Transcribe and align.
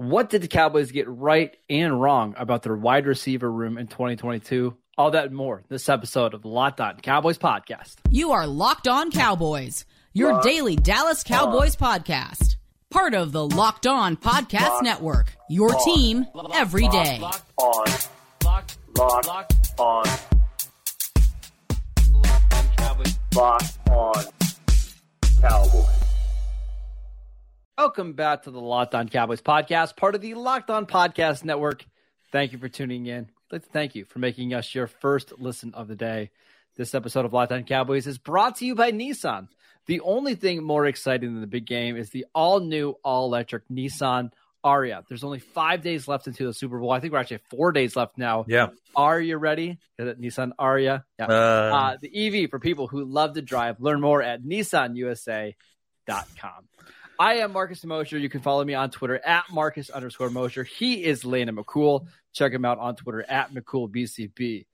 What 0.00 0.30
did 0.30 0.40
the 0.40 0.48
Cowboys 0.48 0.92
get 0.92 1.06
right 1.08 1.54
and 1.68 2.00
wrong 2.00 2.34
about 2.38 2.62
their 2.62 2.74
wide 2.74 3.04
receiver 3.04 3.52
room 3.52 3.76
in 3.76 3.86
2022? 3.86 4.74
All 4.96 5.10
that 5.10 5.26
and 5.26 5.36
more 5.36 5.62
this 5.68 5.90
episode 5.90 6.32
of 6.32 6.40
the 6.40 6.48
Locked 6.48 6.80
On 6.80 6.96
Cowboys 7.00 7.36
podcast. 7.36 7.96
You 8.08 8.32
are 8.32 8.46
Locked 8.46 8.88
On 8.88 9.10
Cowboys, 9.10 9.84
your 10.14 10.32
Locked 10.32 10.44
daily 10.44 10.76
Dallas 10.76 11.22
Cowboys 11.22 11.76
on. 11.78 12.00
podcast. 12.00 12.56
Part 12.88 13.12
of 13.12 13.32
the 13.32 13.46
Locked 13.46 13.86
On 13.86 14.16
Podcast 14.16 14.70
Locked 14.70 14.84
Network. 14.84 15.36
Your 15.50 15.74
on. 15.74 15.84
team 15.84 16.26
every 16.54 16.88
day. 16.88 17.18
Locked 17.20 17.52
on. 17.58 17.84
Locked, 18.42 18.78
Locked 18.96 19.26
on. 19.78 20.04
Locked 23.34 23.78
on 23.90 24.24
Cowboys. 25.42 25.99
Welcome 27.78 28.12
back 28.12 28.42
to 28.42 28.50
the 28.50 28.60
Locked 28.60 28.94
On 28.94 29.08
Cowboys 29.08 29.40
podcast, 29.40 29.96
part 29.96 30.14
of 30.14 30.20
the 30.20 30.34
Locked 30.34 30.68
On 30.70 30.84
Podcast 30.84 31.44
Network. 31.44 31.86
Thank 32.30 32.52
you 32.52 32.58
for 32.58 32.68
tuning 32.68 33.06
in. 33.06 33.24
I'd 33.24 33.52
like 33.52 33.62
to 33.62 33.70
thank 33.70 33.94
you 33.94 34.04
for 34.04 34.18
making 34.18 34.52
us 34.52 34.74
your 34.74 34.86
first 34.86 35.32
listen 35.38 35.72
of 35.74 35.88
the 35.88 35.96
day. 35.96 36.30
This 36.76 36.94
episode 36.94 37.24
of 37.24 37.32
Locked 37.32 37.52
On 37.52 37.64
Cowboys 37.64 38.06
is 38.06 38.18
brought 38.18 38.56
to 38.56 38.66
you 38.66 38.74
by 38.74 38.92
Nissan. 38.92 39.48
The 39.86 40.00
only 40.00 40.34
thing 40.34 40.62
more 40.62 40.84
exciting 40.86 41.32
than 41.32 41.40
the 41.40 41.46
big 41.46 41.64
game 41.64 41.96
is 41.96 42.10
the 42.10 42.26
all 42.34 42.60
new, 42.60 42.96
all 43.02 43.24
electric 43.26 43.66
Nissan 43.68 44.30
Ariya. 44.64 45.06
There's 45.08 45.24
only 45.24 45.38
five 45.38 45.80
days 45.80 46.06
left 46.06 46.26
into 46.26 46.44
the 46.44 46.52
Super 46.52 46.78
Bowl. 46.78 46.90
I 46.90 47.00
think 47.00 47.14
we're 47.14 47.18
actually 47.20 47.40
four 47.48 47.72
days 47.72 47.96
left 47.96 48.18
now. 48.18 48.44
Yeah. 48.46 48.68
Are 48.94 49.18
you 49.18 49.38
ready? 49.38 49.78
Is 49.98 50.06
it 50.06 50.20
Nissan 50.20 50.50
Ariya. 50.60 51.04
Yeah. 51.18 51.26
Uh, 51.26 51.30
uh, 51.32 51.96
the 52.00 52.44
EV 52.44 52.50
for 52.50 52.58
people 52.58 52.88
who 52.88 53.04
love 53.06 53.34
to 53.34 53.42
drive. 53.42 53.80
Learn 53.80 54.02
more 54.02 54.22
at 54.22 54.42
nissanusa.com. 54.42 55.54
I 57.20 57.34
am 57.34 57.52
Marcus 57.52 57.84
Mosher. 57.84 58.16
You 58.16 58.30
can 58.30 58.40
follow 58.40 58.64
me 58.64 58.72
on 58.72 58.90
Twitter 58.90 59.20
at 59.22 59.44
Marcus 59.52 59.90
underscore 59.90 60.30
Mosher. 60.30 60.64
He 60.64 61.04
is 61.04 61.22
Landon 61.22 61.54
McCool. 61.54 62.06
Check 62.32 62.50
him 62.50 62.64
out 62.64 62.78
on 62.78 62.96
Twitter 62.96 63.22
at 63.28 63.52
McCoolBCB. 63.52 64.64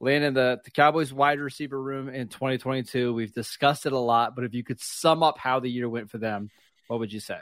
Landon, 0.00 0.34
the, 0.34 0.60
the 0.64 0.72
Cowboys 0.72 1.12
wide 1.12 1.38
receiver 1.38 1.80
room 1.80 2.08
in 2.08 2.26
2022, 2.26 3.14
we've 3.14 3.32
discussed 3.32 3.86
it 3.86 3.92
a 3.92 3.98
lot, 3.98 4.34
but 4.34 4.44
if 4.44 4.54
you 4.54 4.64
could 4.64 4.80
sum 4.80 5.22
up 5.22 5.38
how 5.38 5.60
the 5.60 5.70
year 5.70 5.88
went 5.88 6.10
for 6.10 6.18
them, 6.18 6.50
what 6.88 6.98
would 6.98 7.12
you 7.12 7.20
say? 7.20 7.38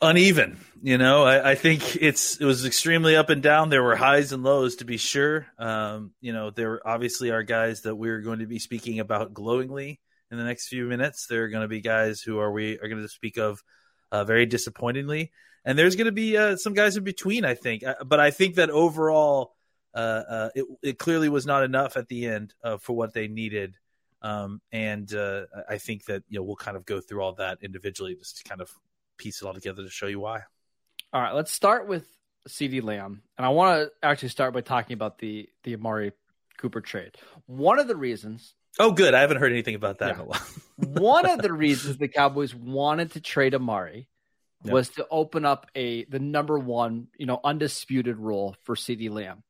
Uneven, 0.00 0.60
you 0.84 0.98
know. 0.98 1.24
I, 1.24 1.50
I 1.50 1.54
think 1.56 1.96
it's 1.96 2.36
it 2.36 2.44
was 2.44 2.64
extremely 2.64 3.16
up 3.16 3.28
and 3.28 3.42
down. 3.42 3.70
There 3.70 3.82
were 3.82 3.96
highs 3.96 4.30
and 4.30 4.44
lows 4.44 4.76
to 4.76 4.84
be 4.84 4.98
sure. 4.98 5.48
Um, 5.58 6.12
you 6.20 6.32
know, 6.32 6.50
there 6.50 6.80
obviously 6.86 7.32
are 7.32 7.42
guys 7.42 7.82
that 7.82 7.96
we're 7.96 8.20
going 8.20 8.38
to 8.38 8.46
be 8.46 8.60
speaking 8.60 9.00
about 9.00 9.34
glowingly 9.34 9.98
in 10.32 10.38
the 10.38 10.44
next 10.44 10.68
few 10.68 10.86
minutes. 10.86 11.26
There 11.26 11.44
are 11.44 11.48
going 11.48 11.62
to 11.62 11.68
be 11.68 11.80
guys 11.80 12.22
who 12.22 12.38
are 12.40 12.50
we 12.50 12.78
are 12.78 12.88
going 12.88 13.02
to 13.02 13.08
speak 13.08 13.36
of 13.36 13.62
uh, 14.10 14.24
very 14.24 14.46
disappointingly, 14.46 15.30
and 15.64 15.78
there's 15.78 15.94
going 15.94 16.06
to 16.06 16.12
be 16.12 16.36
uh, 16.36 16.56
some 16.56 16.72
guys 16.72 16.96
in 16.96 17.04
between. 17.04 17.44
I 17.44 17.54
think, 17.54 17.84
uh, 17.84 18.02
but 18.04 18.18
I 18.18 18.30
think 18.30 18.56
that 18.56 18.70
overall, 18.70 19.54
uh, 19.94 19.98
uh, 19.98 20.48
it, 20.54 20.64
it 20.82 20.98
clearly 20.98 21.28
was 21.28 21.46
not 21.46 21.62
enough 21.62 21.96
at 21.96 22.08
the 22.08 22.26
end 22.26 22.54
uh, 22.64 22.78
for 22.78 22.96
what 22.96 23.12
they 23.12 23.28
needed. 23.28 23.76
Um, 24.22 24.60
and 24.70 25.12
I 25.68 25.78
think 25.78 26.06
that 26.06 26.22
you 26.28 26.38
know 26.38 26.44
we'll 26.44 26.56
kind 26.56 26.76
of 26.76 26.86
go 26.86 27.00
through 27.00 27.22
all 27.22 27.34
that 27.34 27.58
individually, 27.60 28.14
just 28.14 28.38
to 28.38 28.44
kind 28.44 28.60
of 28.60 28.70
piece 29.18 29.42
it 29.42 29.46
all 29.46 29.54
together 29.54 29.82
to 29.82 29.90
show 29.90 30.06
you 30.06 30.20
why. 30.20 30.40
All 31.12 31.20
right, 31.20 31.34
let's 31.34 31.52
start 31.52 31.86
with 31.88 32.06
CeeDee 32.48 32.82
Lamb, 32.82 33.22
and 33.36 33.44
I 33.44 33.50
want 33.50 33.82
to 33.82 34.06
actually 34.06 34.30
start 34.30 34.54
by 34.54 34.62
talking 34.62 34.94
about 34.94 35.18
the 35.18 35.48
the 35.64 35.74
Amari 35.74 36.12
Cooper 36.56 36.80
trade. 36.80 37.16
One 37.46 37.78
of 37.80 37.88
the 37.88 37.96
reasons 37.96 38.54
Oh, 38.78 38.92
good. 38.92 39.14
I 39.14 39.20
haven't 39.20 39.38
heard 39.38 39.52
anything 39.52 39.74
about 39.74 39.98
that 39.98 40.08
yeah. 40.08 40.14
in 40.14 40.20
a 40.20 40.24
while. 40.24 40.40
One 40.76 41.26
of 41.26 41.42
the 41.42 41.52
reasons 41.52 41.98
the 41.98 42.08
Cowboys 42.08 42.54
wanted 42.54 43.12
to 43.12 43.20
trade 43.20 43.54
Amari 43.54 44.08
yep. 44.64 44.72
was 44.72 44.88
to 44.90 45.06
open 45.10 45.44
up 45.44 45.66
a 45.74 46.04
the 46.04 46.18
number 46.18 46.58
one, 46.58 47.08
you 47.18 47.26
know, 47.26 47.40
undisputed 47.42 48.16
role 48.16 48.56
for 48.64 48.74
CeeDee 48.74 49.10
Lamb. 49.10 49.42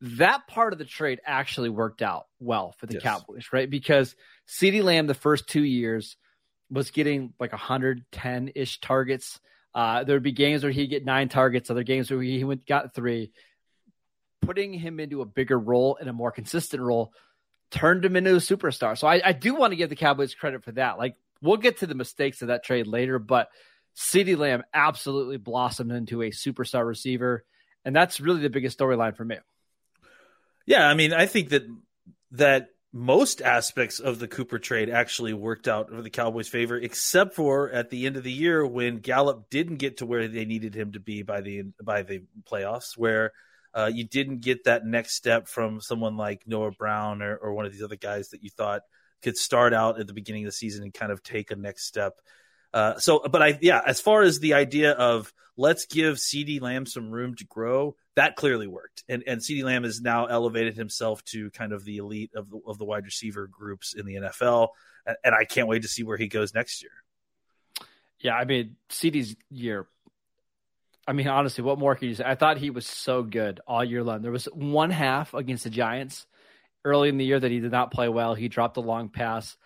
That 0.00 0.46
part 0.46 0.72
of 0.72 0.78
the 0.78 0.84
trade 0.84 1.20
actually 1.24 1.70
worked 1.70 2.02
out 2.02 2.26
well 2.38 2.74
for 2.78 2.86
the 2.86 2.94
yes. 2.94 3.02
Cowboys, 3.02 3.48
right? 3.52 3.68
Because 3.68 4.14
CeeDee 4.48 4.82
Lamb 4.82 5.06
the 5.06 5.14
first 5.14 5.48
two 5.48 5.64
years 5.64 6.16
was 6.70 6.90
getting 6.90 7.32
like 7.40 7.52
110 7.52 8.52
ish 8.54 8.80
targets. 8.80 9.40
Uh, 9.74 10.04
there 10.04 10.14
would 10.16 10.22
be 10.22 10.32
games 10.32 10.62
where 10.62 10.72
he'd 10.72 10.88
get 10.88 11.04
nine 11.04 11.28
targets, 11.28 11.70
other 11.70 11.82
games 11.82 12.10
where 12.10 12.22
he 12.22 12.44
went, 12.44 12.66
got 12.66 12.94
three. 12.94 13.32
Putting 14.42 14.74
him 14.74 15.00
into 15.00 15.22
a 15.22 15.26
bigger 15.26 15.58
role 15.58 15.96
and 15.98 16.08
a 16.08 16.12
more 16.12 16.30
consistent 16.30 16.82
role 16.82 17.12
turned 17.74 18.04
him 18.04 18.14
into 18.16 18.34
a 18.34 18.38
superstar. 18.38 18.96
So 18.96 19.08
I, 19.08 19.20
I 19.22 19.32
do 19.32 19.54
want 19.54 19.72
to 19.72 19.76
give 19.76 19.90
the 19.90 19.96
Cowboys 19.96 20.34
credit 20.34 20.62
for 20.62 20.72
that. 20.72 20.96
Like 20.96 21.16
we'll 21.42 21.56
get 21.56 21.78
to 21.78 21.86
the 21.86 21.94
mistakes 21.94 22.40
of 22.40 22.48
that 22.48 22.64
trade 22.64 22.86
later, 22.86 23.18
but 23.18 23.48
CeeDee 23.96 24.38
Lamb 24.38 24.62
absolutely 24.72 25.36
blossomed 25.36 25.92
into 25.92 26.22
a 26.22 26.30
superstar 26.30 26.86
receiver, 26.86 27.44
and 27.84 27.94
that's 27.94 28.20
really 28.20 28.40
the 28.40 28.50
biggest 28.50 28.78
storyline 28.78 29.16
for 29.16 29.24
me. 29.24 29.36
Yeah, 30.66 30.88
I 30.88 30.94
mean, 30.94 31.12
I 31.12 31.26
think 31.26 31.50
that 31.50 31.64
that 32.32 32.68
most 32.92 33.42
aspects 33.42 33.98
of 33.98 34.20
the 34.20 34.28
Cooper 34.28 34.58
trade 34.60 34.88
actually 34.88 35.32
worked 35.32 35.66
out 35.66 35.90
for 35.90 36.00
the 36.00 36.10
Cowboys' 36.10 36.48
favor, 36.48 36.76
except 36.76 37.34
for 37.34 37.70
at 37.70 37.90
the 37.90 38.06
end 38.06 38.16
of 38.16 38.22
the 38.22 38.32
year 38.32 38.64
when 38.64 38.98
Gallup 38.98 39.50
didn't 39.50 39.76
get 39.76 39.98
to 39.98 40.06
where 40.06 40.28
they 40.28 40.44
needed 40.44 40.74
him 40.74 40.92
to 40.92 41.00
be 41.00 41.22
by 41.22 41.40
the 41.40 41.64
by 41.82 42.02
the 42.02 42.22
playoffs, 42.50 42.96
where 42.96 43.32
uh, 43.74 43.90
you 43.92 44.04
didn't 44.04 44.40
get 44.40 44.64
that 44.64 44.86
next 44.86 45.14
step 45.14 45.48
from 45.48 45.80
someone 45.80 46.16
like 46.16 46.46
Noah 46.46 46.70
Brown 46.70 47.22
or, 47.22 47.36
or 47.36 47.54
one 47.54 47.66
of 47.66 47.72
these 47.72 47.82
other 47.82 47.96
guys 47.96 48.30
that 48.30 48.42
you 48.42 48.50
thought 48.50 48.82
could 49.22 49.36
start 49.36 49.74
out 49.74 49.98
at 49.98 50.06
the 50.06 50.12
beginning 50.12 50.44
of 50.44 50.48
the 50.48 50.52
season 50.52 50.84
and 50.84 50.94
kind 50.94 51.10
of 51.10 51.22
take 51.22 51.50
a 51.50 51.56
next 51.56 51.86
step. 51.86 52.20
Uh, 52.72 52.98
so, 52.98 53.20
but 53.30 53.42
I, 53.42 53.58
yeah, 53.60 53.80
as 53.84 54.00
far 54.00 54.22
as 54.22 54.38
the 54.38 54.54
idea 54.54 54.92
of 54.92 55.32
let's 55.56 55.86
give 55.86 56.16
CeeDee 56.16 56.60
Lamb 56.60 56.86
some 56.86 57.10
room 57.10 57.34
to 57.36 57.44
grow, 57.44 57.96
that 58.16 58.36
clearly 58.36 58.66
worked. 58.66 59.02
And, 59.08 59.24
and 59.26 59.40
CeeDee 59.40 59.64
Lamb 59.64 59.84
has 59.84 60.00
now 60.00 60.26
elevated 60.26 60.76
himself 60.76 61.24
to 61.26 61.50
kind 61.50 61.72
of 61.72 61.84
the 61.84 61.98
elite 61.98 62.32
of 62.34 62.50
the, 62.50 62.60
of 62.66 62.78
the 62.78 62.84
wide 62.84 63.04
receiver 63.04 63.48
groups 63.48 63.94
in 63.94 64.06
the 64.06 64.14
NFL. 64.14 64.68
And 65.06 65.34
I 65.34 65.44
can't 65.44 65.68
wait 65.68 65.82
to 65.82 65.88
see 65.88 66.02
where 66.02 66.16
he 66.16 66.28
goes 66.28 66.54
next 66.54 66.82
year. 66.82 66.92
Yeah, 68.20 68.34
I 68.34 68.44
mean, 68.44 68.76
CD's 68.88 69.36
year 69.50 69.86
I 71.06 71.12
mean, 71.12 71.28
honestly, 71.28 71.62
what 71.62 71.78
more 71.78 71.94
can 71.94 72.08
you 72.08 72.14
say? 72.14 72.24
I 72.26 72.34
thought 72.34 72.56
he 72.56 72.70
was 72.70 72.86
so 72.86 73.22
good 73.22 73.60
all 73.66 73.84
year 73.84 74.02
long. 74.02 74.22
There 74.22 74.32
was 74.32 74.46
one 74.46 74.90
half 74.90 75.34
against 75.34 75.64
the 75.64 75.70
Giants 75.70 76.26
early 76.84 77.08
in 77.08 77.18
the 77.18 77.24
year 77.24 77.38
that 77.38 77.50
he 77.50 77.60
did 77.60 77.72
not 77.72 77.92
play 77.92 78.08
well. 78.08 78.34
He 78.34 78.48
dropped 78.48 78.76
a 78.76 78.80
long 78.80 79.10
pass. 79.10 79.56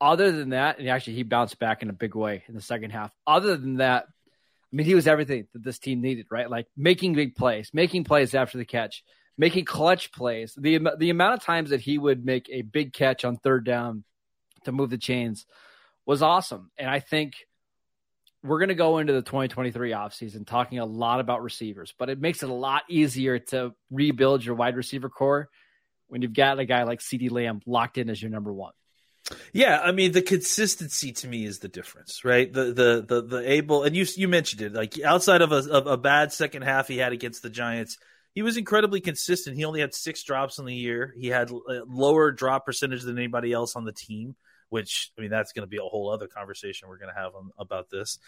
Other 0.00 0.32
than 0.32 0.50
that, 0.50 0.78
and 0.78 0.88
actually 0.88 1.14
he 1.14 1.22
bounced 1.22 1.58
back 1.58 1.82
in 1.82 1.88
a 1.88 1.94
big 1.94 2.14
way 2.14 2.44
in 2.48 2.54
the 2.54 2.60
second 2.60 2.90
half. 2.90 3.12
Other 3.26 3.56
than 3.56 3.76
that, 3.76 4.04
I 4.04 4.76
mean, 4.76 4.86
he 4.86 4.94
was 4.94 5.06
everything 5.06 5.46
that 5.52 5.64
this 5.64 5.78
team 5.78 6.02
needed, 6.02 6.26
right? 6.30 6.50
Like 6.50 6.66
making 6.76 7.14
big 7.14 7.36
plays, 7.36 7.70
making 7.72 8.04
plays 8.04 8.34
after 8.34 8.58
the 8.58 8.64
catch, 8.64 9.04
making 9.38 9.64
clutch 9.64 10.12
plays. 10.12 10.54
The 10.58 10.80
the 10.98 11.10
amount 11.10 11.34
of 11.34 11.42
times 11.42 11.70
that 11.70 11.80
he 11.80 11.96
would 11.96 12.24
make 12.24 12.50
a 12.50 12.62
big 12.62 12.92
catch 12.92 13.24
on 13.24 13.36
third 13.36 13.64
down 13.64 14.04
to 14.64 14.72
move 14.72 14.90
the 14.90 14.98
chains 14.98 15.46
was 16.04 16.22
awesome. 16.22 16.70
And 16.76 16.90
I 16.90 17.00
think– 17.00 17.34
we're 18.44 18.58
going 18.58 18.68
to 18.68 18.74
go 18.74 18.98
into 18.98 19.14
the 19.14 19.22
2023 19.22 19.92
offseason 19.92 20.46
talking 20.46 20.78
a 20.78 20.84
lot 20.84 21.18
about 21.18 21.42
receivers, 21.42 21.94
but 21.98 22.10
it 22.10 22.20
makes 22.20 22.42
it 22.42 22.50
a 22.50 22.54
lot 22.54 22.82
easier 22.90 23.38
to 23.38 23.72
rebuild 23.90 24.44
your 24.44 24.54
wide 24.54 24.76
receiver 24.76 25.08
corps 25.08 25.48
when 26.08 26.20
you've 26.20 26.34
got 26.34 26.58
a 26.58 26.66
guy 26.66 26.82
like 26.82 27.00
CeeDee 27.00 27.30
Lamb 27.30 27.60
locked 27.66 27.96
in 27.96 28.10
as 28.10 28.20
your 28.20 28.30
number 28.30 28.52
one. 28.52 28.72
Yeah, 29.54 29.80
I 29.82 29.92
mean 29.92 30.12
the 30.12 30.20
consistency 30.20 31.12
to 31.12 31.26
me 31.26 31.46
is 31.46 31.60
the 31.60 31.68
difference, 31.68 32.26
right? 32.26 32.52
The 32.52 32.64
the 32.64 33.04
the 33.08 33.22
the 33.22 33.50
able 33.52 33.82
and 33.82 33.96
you 33.96 34.04
you 34.16 34.28
mentioned 34.28 34.60
it 34.60 34.74
like 34.74 35.00
outside 35.00 35.40
of 35.40 35.50
a 35.50 35.66
of 35.70 35.86
a 35.86 35.96
bad 35.96 36.30
second 36.30 36.60
half 36.60 36.88
he 36.88 36.98
had 36.98 37.14
against 37.14 37.42
the 37.42 37.48
Giants, 37.48 37.96
he 38.34 38.42
was 38.42 38.58
incredibly 38.58 39.00
consistent. 39.00 39.56
He 39.56 39.64
only 39.64 39.80
had 39.80 39.94
six 39.94 40.22
drops 40.22 40.58
in 40.58 40.66
the 40.66 40.74
year. 40.74 41.14
He 41.18 41.28
had 41.28 41.50
lower 41.50 42.32
drop 42.32 42.66
percentage 42.66 43.02
than 43.02 43.16
anybody 43.16 43.50
else 43.50 43.76
on 43.76 43.86
the 43.86 43.92
team 43.92 44.36
which 44.74 45.12
I 45.16 45.20
mean 45.20 45.30
that's 45.30 45.52
going 45.52 45.62
to 45.62 45.70
be 45.70 45.76
a 45.76 45.88
whole 45.88 46.10
other 46.10 46.26
conversation 46.26 46.88
we're 46.88 46.98
going 46.98 47.14
to 47.14 47.20
have 47.20 47.36
on, 47.36 47.52
about 47.60 47.90
this. 47.90 48.18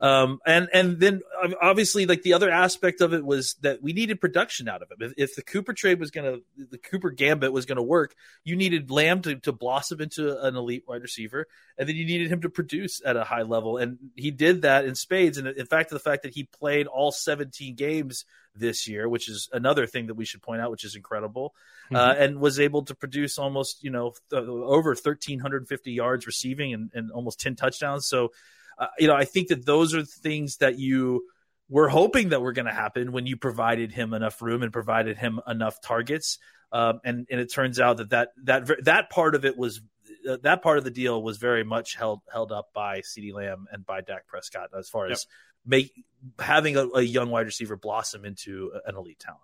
Um, 0.00 0.38
and 0.46 0.68
and 0.72 1.00
then 1.00 1.22
obviously 1.60 2.06
like 2.06 2.22
the 2.22 2.34
other 2.34 2.48
aspect 2.48 3.00
of 3.00 3.12
it 3.12 3.24
was 3.24 3.56
that 3.62 3.82
we 3.82 3.92
needed 3.92 4.20
production 4.20 4.68
out 4.68 4.82
of 4.82 4.92
it. 4.92 5.04
If, 5.04 5.14
if 5.16 5.34
the 5.34 5.42
Cooper 5.42 5.72
trade 5.72 5.98
was 5.98 6.12
going 6.12 6.32
to 6.32 6.66
the 6.70 6.78
Cooper 6.78 7.10
gambit 7.10 7.52
was 7.52 7.66
going 7.66 7.74
to 7.76 7.82
work, 7.82 8.14
you 8.44 8.54
needed 8.54 8.88
Lamb 8.88 9.20
to, 9.22 9.34
to 9.40 9.50
blossom 9.50 10.00
into 10.00 10.40
an 10.40 10.54
elite 10.54 10.84
wide 10.86 11.02
receiver, 11.02 11.48
and 11.76 11.88
then 11.88 11.96
you 11.96 12.06
needed 12.06 12.30
him 12.30 12.42
to 12.42 12.50
produce 12.50 13.02
at 13.04 13.16
a 13.16 13.24
high 13.24 13.42
level, 13.42 13.76
and 13.76 13.98
he 14.14 14.30
did 14.30 14.62
that 14.62 14.84
in 14.84 14.94
spades. 14.94 15.38
And 15.38 15.48
in 15.48 15.66
fact, 15.66 15.90
the 15.90 15.98
fact 15.98 16.22
that 16.22 16.34
he 16.34 16.44
played 16.44 16.86
all 16.86 17.10
17 17.10 17.74
games 17.74 18.24
this 18.58 18.88
year, 18.88 19.08
which 19.08 19.28
is 19.28 19.48
another 19.52 19.86
thing 19.86 20.06
that 20.06 20.14
we 20.14 20.24
should 20.24 20.42
point 20.42 20.60
out, 20.60 20.70
which 20.70 20.84
is 20.84 20.94
incredible, 20.94 21.54
uh, 21.90 21.94
mm-hmm. 21.94 21.96
uh, 21.96 22.24
and 22.24 22.40
was 22.40 22.60
able 22.60 22.84
to 22.84 22.94
produce 22.94 23.38
almost 23.38 23.82
you 23.82 23.90
know 23.90 24.12
th- 24.30 24.42
over 24.42 24.90
1,350 24.90 25.92
yards 25.92 26.26
receiving 26.26 26.72
and, 26.74 26.90
and 26.94 27.10
almost 27.12 27.40
10 27.40 27.56
touchdowns. 27.56 28.06
So, 28.06 28.32
uh, 28.78 28.86
you 28.98 29.06
know, 29.06 29.14
I 29.14 29.24
think 29.24 29.48
that 29.48 29.64
those 29.64 29.94
are 29.94 30.04
things 30.04 30.58
that 30.58 30.78
you 30.78 31.24
were 31.68 31.88
hoping 31.88 32.30
that 32.30 32.40
were 32.40 32.52
going 32.52 32.66
to 32.66 32.72
happen 32.72 33.12
when 33.12 33.26
you 33.26 33.36
provided 33.36 33.92
him 33.92 34.14
enough 34.14 34.40
room 34.40 34.62
and 34.62 34.72
provided 34.72 35.16
him 35.16 35.40
enough 35.46 35.80
targets. 35.80 36.38
Um, 36.72 37.00
and 37.04 37.26
and 37.30 37.40
it 37.40 37.52
turns 37.52 37.78
out 37.78 37.98
that 37.98 38.10
that 38.10 38.28
that 38.44 38.84
that 38.84 39.10
part 39.10 39.34
of 39.34 39.44
it 39.44 39.56
was 39.56 39.80
uh, 40.28 40.36
that 40.42 40.62
part 40.62 40.78
of 40.78 40.84
the 40.84 40.90
deal 40.90 41.22
was 41.22 41.38
very 41.38 41.64
much 41.64 41.94
held 41.94 42.20
held 42.32 42.52
up 42.52 42.70
by 42.74 43.00
CeeDee 43.00 43.32
Lamb 43.32 43.66
and 43.70 43.86
by 43.86 44.00
Dak 44.00 44.26
Prescott 44.26 44.70
as 44.76 44.88
far 44.88 45.08
yep. 45.08 45.18
Make 45.66 45.92
having 46.38 46.76
a, 46.76 46.86
a 46.88 47.02
young 47.02 47.30
wide 47.30 47.46
receiver 47.46 47.76
blossom 47.76 48.24
into 48.24 48.72
an 48.86 48.96
elite 48.96 49.18
talent. 49.18 49.42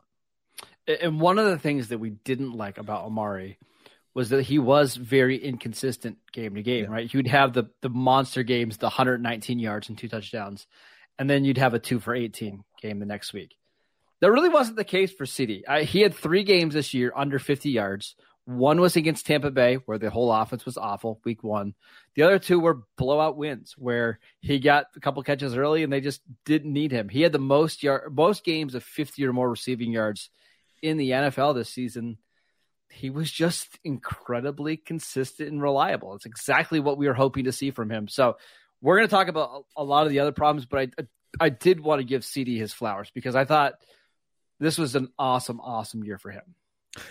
And 0.86 1.20
one 1.20 1.38
of 1.38 1.46
the 1.46 1.58
things 1.58 1.88
that 1.88 1.98
we 1.98 2.10
didn't 2.10 2.52
like 2.52 2.78
about 2.78 3.04
Amari 3.04 3.58
was 4.14 4.30
that 4.30 4.42
he 4.42 4.58
was 4.58 4.96
very 4.96 5.36
inconsistent 5.36 6.18
game 6.32 6.54
to 6.54 6.62
game, 6.62 6.84
yeah. 6.84 6.90
right? 6.90 7.12
You'd 7.12 7.28
have 7.28 7.52
the 7.52 7.70
the 7.80 7.88
monster 7.88 8.42
games, 8.42 8.76
the 8.76 8.86
119 8.86 9.58
yards 9.58 9.88
and 9.88 9.96
two 9.96 10.08
touchdowns, 10.08 10.66
and 11.18 11.30
then 11.30 11.44
you'd 11.44 11.58
have 11.58 11.74
a 11.74 11.78
two 11.78 12.00
for 12.00 12.14
18 12.14 12.64
game 12.80 12.98
the 12.98 13.06
next 13.06 13.32
week. 13.32 13.56
That 14.20 14.30
really 14.30 14.50
wasn't 14.50 14.76
the 14.76 14.84
case 14.84 15.12
for 15.12 15.24
CeeDee. 15.24 15.62
I, 15.66 15.82
he 15.82 16.00
had 16.00 16.14
three 16.14 16.44
games 16.44 16.74
this 16.74 16.94
year 16.94 17.12
under 17.14 17.38
50 17.38 17.70
yards. 17.70 18.14
One 18.44 18.80
was 18.80 18.96
against 18.96 19.26
Tampa 19.26 19.50
Bay, 19.50 19.76
where 19.76 19.98
the 19.98 20.10
whole 20.10 20.32
offense 20.32 20.64
was 20.64 20.76
awful, 20.76 21.20
week 21.24 21.44
one. 21.44 21.74
The 22.16 22.22
other 22.22 22.40
two 22.40 22.58
were 22.58 22.82
blowout 22.96 23.36
wins, 23.36 23.74
where 23.78 24.18
he 24.40 24.58
got 24.58 24.86
a 24.96 25.00
couple 25.00 25.22
catches 25.22 25.56
early 25.56 25.84
and 25.84 25.92
they 25.92 26.00
just 26.00 26.22
didn't 26.44 26.72
need 26.72 26.90
him. 26.90 27.08
He 27.08 27.22
had 27.22 27.32
the 27.32 27.38
most 27.38 27.82
yard, 27.82 28.14
most 28.14 28.44
games 28.44 28.74
of 28.74 28.82
50 28.82 29.24
or 29.24 29.32
more 29.32 29.48
receiving 29.48 29.92
yards 29.92 30.28
in 30.82 30.96
the 30.96 31.10
NFL 31.10 31.54
this 31.54 31.68
season. 31.68 32.18
He 32.90 33.10
was 33.10 33.30
just 33.30 33.78
incredibly 33.84 34.76
consistent 34.76 35.50
and 35.50 35.62
reliable. 35.62 36.14
It's 36.14 36.26
exactly 36.26 36.80
what 36.80 36.98
we 36.98 37.06
were 37.06 37.14
hoping 37.14 37.44
to 37.44 37.52
see 37.52 37.70
from 37.70 37.90
him. 37.90 38.08
So 38.08 38.36
we're 38.80 38.96
going 38.96 39.08
to 39.08 39.14
talk 39.14 39.28
about 39.28 39.66
a 39.76 39.84
lot 39.84 40.04
of 40.04 40.10
the 40.10 40.18
other 40.18 40.32
problems, 40.32 40.66
but 40.66 40.90
I 40.98 41.04
I 41.40 41.48
did 41.48 41.80
want 41.80 42.00
to 42.00 42.04
give 42.04 42.22
CeeDee 42.22 42.58
his 42.58 42.72
flowers 42.72 43.10
because 43.14 43.34
I 43.34 43.44
thought 43.44 43.74
this 44.60 44.78
was 44.78 44.94
an 44.94 45.08
awesome, 45.18 45.60
awesome 45.60 46.04
year 46.04 46.18
for 46.18 46.30
him. 46.30 46.42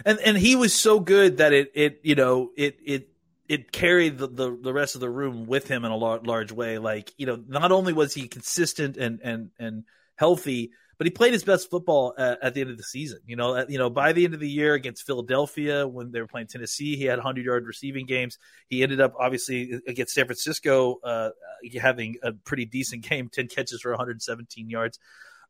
And 0.06 0.20
and 0.20 0.38
he 0.38 0.56
was 0.56 0.74
so 0.74 1.00
good 1.00 1.38
that 1.38 1.54
it 1.54 1.72
it 1.74 2.00
you 2.04 2.16
know 2.16 2.52
it 2.56 2.78
it 2.86 3.08
it 3.48 3.72
carried 3.72 4.18
the, 4.18 4.28
the, 4.28 4.58
the 4.62 4.72
rest 4.72 4.96
of 4.96 5.02
the 5.02 5.10
room 5.10 5.46
with 5.46 5.68
him 5.68 5.84
in 5.84 5.92
a 5.92 5.98
large, 5.98 6.26
large 6.26 6.52
way. 6.54 6.78
Like 6.78 7.14
you 7.18 7.26
know, 7.26 7.44
not 7.48 7.72
only 7.72 7.94
was 7.94 8.14
he 8.14 8.28
consistent 8.28 8.96
and 8.98 9.20
and 9.22 9.50
and 9.60 9.84
healthy, 10.16 10.72
but 11.02 11.08
he 11.08 11.12
played 11.12 11.34
his 11.34 11.44
best 11.44 11.72
football 11.72 12.14
at, 12.16 12.44
at, 12.44 12.54
the 12.54 12.62
end 12.62 12.70
of 12.70 12.78
the 12.78 12.84
season. 12.84 13.22
You 13.26 13.36
know, 13.36 13.56
at, 13.56 13.72
you 13.72 13.80
know, 13.80 13.90
by 13.90 14.14
the 14.14 14.24
end 14.24 14.36
of 14.36 14.40
the 14.40 14.48
year 14.48 14.76
against 14.76 15.04
Philadelphia 15.04 15.88
when 15.88 16.12
they 16.12 16.22
were 16.22 16.28
playing 16.28 16.46
Tennessee, 16.46 16.96
he 16.96 17.06
had 17.06 17.18
100 17.18 17.44
yard 17.44 17.66
receiving 17.66 18.06
games. 18.06 18.38
He 18.68 18.84
ended 18.84 19.02
up 19.02 19.16
obviously 19.20 19.82
against 19.88 20.14
San 20.14 20.26
Francisco 20.26 21.00
uh, 21.04 21.32
having 21.82 22.18
a 22.22 22.34
pretty 22.34 22.66
decent 22.66 23.04
game, 23.10 23.30
10 23.34 23.48
catches 23.48 23.82
for 23.82 23.90
117 23.90 24.70
yards. 24.70 25.00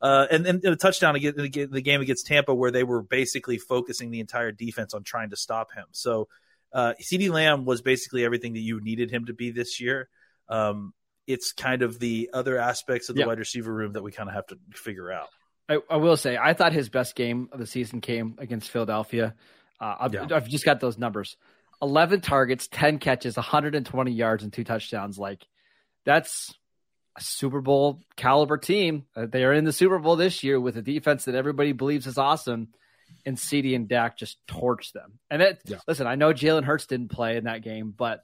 Uh, 0.02 0.26
and, 0.32 0.48
and 0.48 0.66
a 0.66 0.76
touchdown 0.76 1.16
against 1.16 1.38
the 1.38 1.82
game 1.82 2.02
against 2.02 2.26
Tampa, 2.26 2.56
where 2.56 2.72
they 2.72 2.84
were 2.84 3.04
basically 3.04 3.60
focusing 3.60 4.10
the 4.10 4.20
entire 4.20 4.52
defense 4.52 4.94
on 4.94 5.04
trying 5.04 5.30
to 5.30 5.36
stop 5.36 5.72
him. 5.74 5.86
So, 5.92 6.28
uh, 6.74 6.94
CeeDee 7.02 7.30
Lamb 7.30 7.66
was 7.66 7.82
basically 7.82 8.26
everything 8.26 8.54
that 8.54 8.62
you 8.62 8.82
needed 8.82 9.12
him 9.12 9.26
to 9.26 9.34
be 9.34 9.52
this 9.52 9.80
year. 9.80 10.10
Um, 10.50 10.94
it's 11.28 11.52
kind 11.52 11.82
of 11.82 12.00
the 12.00 12.30
other 12.34 12.58
aspects 12.58 13.10
of 13.10 13.16
the 13.16 13.22
yeah. 13.22 13.28
wide 13.28 13.40
receiver 13.40 13.72
room 13.72 13.94
that 13.94 14.02
we 14.02 14.12
kind 14.12 14.28
of 14.28 14.36
have 14.36 14.48
to 14.48 14.58
figure 14.74 15.12
out. 15.12 15.28
I, 15.70 15.78
I, 15.90 15.98
will 15.98 16.18
say, 16.18 16.38
I 16.38 16.54
thought 16.54 16.74
his 16.74 16.90
best 16.90 17.16
game 17.16 17.50
of 17.52 17.60
the 17.60 17.68
season 17.68 18.02
came 18.02 18.36
against 18.40 18.70
Philadelphia. 18.70 19.36
Uh, 19.80 19.96
I've, 20.02 20.14
yeah. 20.14 20.28
I've 20.32 20.48
just 20.48 20.66
got 20.66 20.80
those 20.80 20.98
numbers 20.98 21.38
11 21.82 22.22
targets, 22.22 22.68
10 22.68 23.00
catches, 23.00 23.36
120 23.38 24.12
yards, 24.12 24.44
and 24.44 24.52
two 24.52 24.64
touchdowns. 24.64 25.18
Like, 25.18 25.46
that's 26.06 26.54
Super 27.22 27.62
Bowl 27.62 28.02
caliber 28.16 28.58
team. 28.58 29.06
Uh, 29.16 29.26
they 29.26 29.44
are 29.44 29.54
in 29.54 29.66
the 29.66 29.74
Super 29.74 30.00
Bowl 30.00 30.16
this 30.16 30.44
year 30.44 30.60
with 30.60 30.78
a 30.78 30.82
defense 30.82 31.26
that 31.26 31.36
everybody 31.36 31.72
believes 31.72 32.08
is 32.08 32.18
awesome, 32.18 32.70
and 33.26 33.38
CeeDee 33.38 33.76
and 33.76 33.88
Dak 33.88 34.18
just 34.18 34.38
torch 34.48 34.94
them. 34.94 35.20
And 35.30 35.42
it, 35.42 35.62
yeah. 35.66 35.78
listen, 35.88 36.08
I 36.08 36.16
know 36.16 36.34
Jalen 36.34 36.64
Hurts 36.64 36.88
didn't 36.88 37.10
play 37.10 37.38
in 37.38 37.46
that 37.46 37.64
game, 37.64 37.94
but 37.96 38.24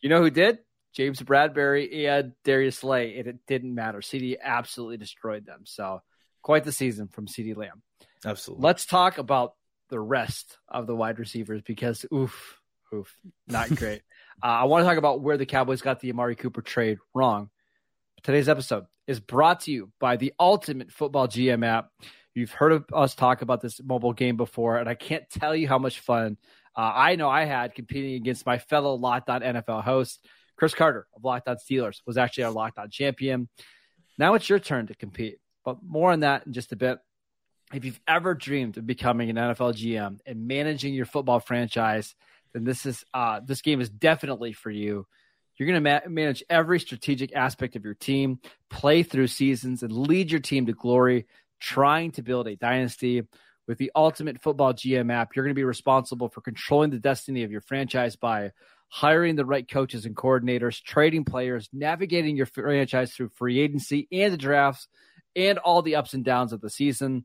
you 0.00 0.08
know 0.08 0.20
who 0.20 0.30
did? 0.30 0.58
James 0.94 1.20
Bradberry 1.20 2.08
and 2.08 2.32
Darius 2.44 2.78
Slay, 2.78 3.18
and 3.18 3.28
it 3.28 3.38
didn't 3.46 3.74
matter. 3.74 3.98
CeeDee 3.98 4.36
absolutely 4.42 4.96
destroyed 4.96 5.46
them. 5.46 5.60
So 5.64 6.02
quite 6.42 6.64
the 6.64 6.72
season 6.72 7.08
from 7.08 7.26
CeeDee 7.26 7.56
Lamb. 7.56 7.82
Absolutely. 8.24 8.64
Let's 8.64 8.86
talk 8.86 9.18
about 9.18 9.54
the 9.90 10.00
rest 10.00 10.58
of 10.68 10.86
the 10.86 10.96
wide 10.96 11.18
receivers 11.18 11.62
because 11.62 12.04
oof, 12.12 12.58
oof, 12.92 13.14
not 13.46 13.68
great. 13.70 14.02
uh, 14.42 14.46
I 14.46 14.64
want 14.64 14.82
to 14.82 14.88
talk 14.88 14.98
about 14.98 15.20
where 15.20 15.36
the 15.36 15.46
Cowboys 15.46 15.82
got 15.82 16.00
the 16.00 16.10
Amari 16.10 16.36
Cooper 16.36 16.62
trade 16.62 16.98
wrong. 17.14 17.50
Today's 18.22 18.48
episode 18.48 18.86
is 19.06 19.20
brought 19.20 19.60
to 19.60 19.70
you 19.70 19.92
by 20.00 20.16
the 20.16 20.34
Ultimate 20.40 20.90
Football 20.90 21.28
GM 21.28 21.64
app. 21.64 21.90
You've 22.34 22.50
heard 22.50 22.72
of 22.72 22.84
us 22.92 23.14
talk 23.14 23.42
about 23.42 23.60
this 23.60 23.80
mobile 23.82 24.12
game 24.12 24.36
before, 24.36 24.76
and 24.76 24.88
I 24.88 24.94
can't 24.94 25.28
tell 25.30 25.54
you 25.54 25.68
how 25.68 25.78
much 25.78 26.00
fun 26.00 26.36
uh, 26.76 26.92
I 26.94 27.14
know 27.16 27.28
I 27.28 27.44
had 27.44 27.74
competing 27.74 28.14
against 28.14 28.44
my 28.44 28.58
fellow 28.58 28.94
Locked 28.94 29.30
On 29.30 29.40
NFL 29.40 29.84
host, 29.84 30.26
Chris 30.56 30.74
Carter 30.74 31.06
of 31.14 31.24
Locked 31.24 31.48
On 31.48 31.56
Steelers, 31.56 32.00
was 32.06 32.18
actually 32.18 32.44
our 32.44 32.50
Locked 32.50 32.78
On 32.78 32.90
champion. 32.90 33.48
Now 34.18 34.34
it's 34.34 34.48
your 34.48 34.58
turn 34.58 34.88
to 34.88 34.94
compete, 34.94 35.38
but 35.64 35.78
more 35.82 36.10
on 36.10 36.20
that 36.20 36.46
in 36.46 36.52
just 36.52 36.72
a 36.72 36.76
bit. 36.76 36.98
If 37.72 37.84
you've 37.84 38.00
ever 38.08 38.34
dreamed 38.34 38.78
of 38.78 38.86
becoming 38.86 39.30
an 39.30 39.36
NFL 39.36 39.74
GM 39.74 40.18
and 40.26 40.48
managing 40.48 40.92
your 40.92 41.06
football 41.06 41.38
franchise, 41.38 42.14
then 42.52 42.64
this 42.64 42.84
is 42.84 43.04
uh, 43.14 43.40
this 43.44 43.62
game 43.62 43.80
is 43.80 43.90
definitely 43.90 44.52
for 44.52 44.70
you. 44.70 45.06
You're 45.58 45.68
going 45.68 45.82
to 45.82 45.90
ma- 45.90 46.08
manage 46.08 46.44
every 46.48 46.78
strategic 46.78 47.34
aspect 47.34 47.74
of 47.74 47.84
your 47.84 47.94
team, 47.94 48.38
play 48.70 49.02
through 49.02 49.26
seasons, 49.26 49.82
and 49.82 49.92
lead 49.92 50.30
your 50.30 50.40
team 50.40 50.66
to 50.66 50.72
glory, 50.72 51.26
trying 51.60 52.12
to 52.12 52.22
build 52.22 52.46
a 52.46 52.56
dynasty. 52.56 53.22
With 53.66 53.76
the 53.76 53.92
Ultimate 53.94 54.40
Football 54.40 54.72
GM 54.72 55.12
app, 55.12 55.34
you're 55.34 55.44
going 55.44 55.54
to 55.54 55.58
be 55.58 55.64
responsible 55.64 56.28
for 56.28 56.40
controlling 56.40 56.90
the 56.90 56.98
destiny 56.98 57.42
of 57.42 57.50
your 57.50 57.60
franchise 57.60 58.16
by 58.16 58.52
hiring 58.88 59.36
the 59.36 59.44
right 59.44 59.68
coaches 59.68 60.06
and 60.06 60.16
coordinators, 60.16 60.82
trading 60.82 61.24
players, 61.24 61.68
navigating 61.72 62.36
your 62.36 62.46
franchise 62.46 63.12
through 63.12 63.30
free 63.34 63.60
agency 63.60 64.08
and 64.10 64.32
the 64.32 64.38
drafts, 64.38 64.88
and 65.36 65.58
all 65.58 65.82
the 65.82 65.96
ups 65.96 66.14
and 66.14 66.24
downs 66.24 66.52
of 66.52 66.60
the 66.60 66.70
season. 66.70 67.24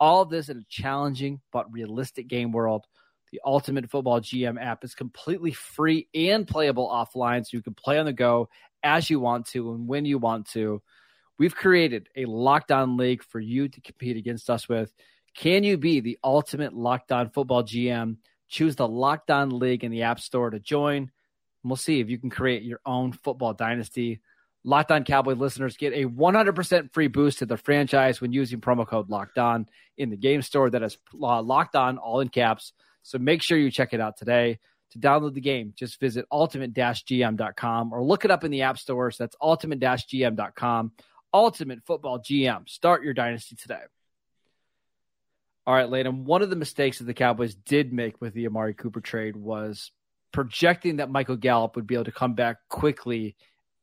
All 0.00 0.24
this 0.24 0.48
in 0.48 0.58
a 0.58 0.64
challenging 0.68 1.40
but 1.52 1.72
realistic 1.72 2.26
game 2.26 2.50
world. 2.50 2.86
The 3.34 3.40
Ultimate 3.44 3.90
Football 3.90 4.20
GM 4.20 4.62
app 4.62 4.84
is 4.84 4.94
completely 4.94 5.50
free 5.50 6.06
and 6.14 6.46
playable 6.46 6.88
offline, 6.88 7.44
so 7.44 7.56
you 7.56 7.64
can 7.64 7.74
play 7.74 7.98
on 7.98 8.06
the 8.06 8.12
go 8.12 8.48
as 8.84 9.10
you 9.10 9.18
want 9.18 9.46
to 9.46 9.72
and 9.72 9.88
when 9.88 10.04
you 10.04 10.18
want 10.18 10.48
to. 10.50 10.80
We've 11.36 11.52
created 11.52 12.08
a 12.14 12.26
Locked 12.26 12.70
On 12.70 12.96
League 12.96 13.24
for 13.24 13.40
you 13.40 13.68
to 13.68 13.80
compete 13.80 14.16
against 14.16 14.48
us 14.50 14.68
with. 14.68 14.94
Can 15.34 15.64
you 15.64 15.76
be 15.76 15.98
the 15.98 16.16
ultimate 16.22 16.74
Locked 16.74 17.10
On 17.10 17.28
Football 17.28 17.64
GM? 17.64 18.18
Choose 18.48 18.76
the 18.76 18.86
Locked 18.86 19.32
On 19.32 19.58
League 19.58 19.82
in 19.82 19.90
the 19.90 20.02
App 20.02 20.20
Store 20.20 20.50
to 20.50 20.60
join. 20.60 21.10
We'll 21.64 21.74
see 21.74 21.98
if 21.98 22.08
you 22.08 22.18
can 22.18 22.30
create 22.30 22.62
your 22.62 22.78
own 22.86 23.10
football 23.10 23.52
dynasty. 23.52 24.20
Locked 24.62 24.92
On 24.92 25.02
Cowboy 25.02 25.34
listeners 25.34 25.76
get 25.76 25.92
a 25.92 26.04
100% 26.04 26.94
free 26.94 27.08
boost 27.08 27.40
to 27.40 27.46
their 27.46 27.56
franchise 27.56 28.20
when 28.20 28.32
using 28.32 28.60
promo 28.60 28.86
code 28.86 29.10
Locked 29.10 29.38
On 29.38 29.66
in 29.96 30.10
the 30.10 30.16
game 30.16 30.40
store. 30.40 30.70
That 30.70 30.84
is 30.84 30.96
uh, 31.20 31.42
Locked 31.42 31.74
On, 31.74 31.98
all 31.98 32.20
in 32.20 32.28
caps. 32.28 32.72
So 33.04 33.18
make 33.18 33.42
sure 33.42 33.56
you 33.56 33.70
check 33.70 33.92
it 33.92 34.00
out 34.00 34.16
today. 34.16 34.58
To 34.90 34.98
download 34.98 35.34
the 35.34 35.40
game, 35.40 35.72
just 35.76 35.98
visit 35.98 36.24
ultimate-gm.com 36.30 37.92
or 37.92 38.02
look 38.02 38.24
it 38.24 38.30
up 38.30 38.44
in 38.44 38.50
the 38.50 38.62
app 38.62 38.78
stores. 38.78 39.16
That's 39.18 39.36
ultimate-gm.com. 39.40 40.92
Ultimate 41.32 41.84
Football 41.84 42.20
GM. 42.20 42.68
Start 42.68 43.02
your 43.02 43.12
dynasty 43.12 43.56
today. 43.56 43.80
All 45.66 45.74
right, 45.74 45.88
Landon. 45.88 46.24
One 46.24 46.42
of 46.42 46.50
the 46.50 46.56
mistakes 46.56 46.98
that 46.98 47.04
the 47.04 47.14
Cowboys 47.14 47.54
did 47.54 47.92
make 47.92 48.20
with 48.20 48.34
the 48.34 48.46
Amari 48.46 48.74
Cooper 48.74 49.00
trade 49.00 49.34
was 49.34 49.90
projecting 50.32 50.96
that 50.96 51.10
Michael 51.10 51.36
Gallup 51.36 51.74
would 51.76 51.86
be 51.86 51.94
able 51.94 52.04
to 52.04 52.12
come 52.12 52.34
back 52.34 52.58
quickly 52.68 53.34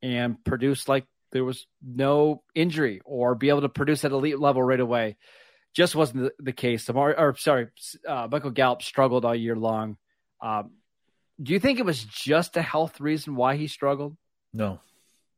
and 0.02 0.42
produce 0.44 0.88
like 0.88 1.06
there 1.32 1.44
was 1.44 1.66
no 1.82 2.44
injury 2.56 3.02
or 3.04 3.36
be 3.36 3.50
able 3.50 3.62
to 3.62 3.70
produce 3.70 4.06
at 4.06 4.12
elite 4.12 4.40
level 4.40 4.62
right 4.62 4.80
away 4.80 5.18
just 5.74 5.96
wasn't 5.96 6.32
the, 6.40 6.52
case. 6.54 6.90
Or 6.90 7.36
sorry, 7.38 7.68
uh, 8.08 8.28
Michael 8.32 8.52
Gallup 8.52 8.82
struggled 8.82 9.26
all 9.26 9.36
year 9.36 9.56
long. 9.56 9.98
Um, 10.42 10.72
do 11.42 11.54
you 11.54 11.60
think 11.60 11.80
it 11.80 11.86
was 11.86 12.04
just 12.04 12.58
a 12.58 12.62
health 12.62 13.00
reason 13.00 13.36
why 13.36 13.56
he 13.56 13.68
struggled? 13.68 14.18
No, 14.54 14.80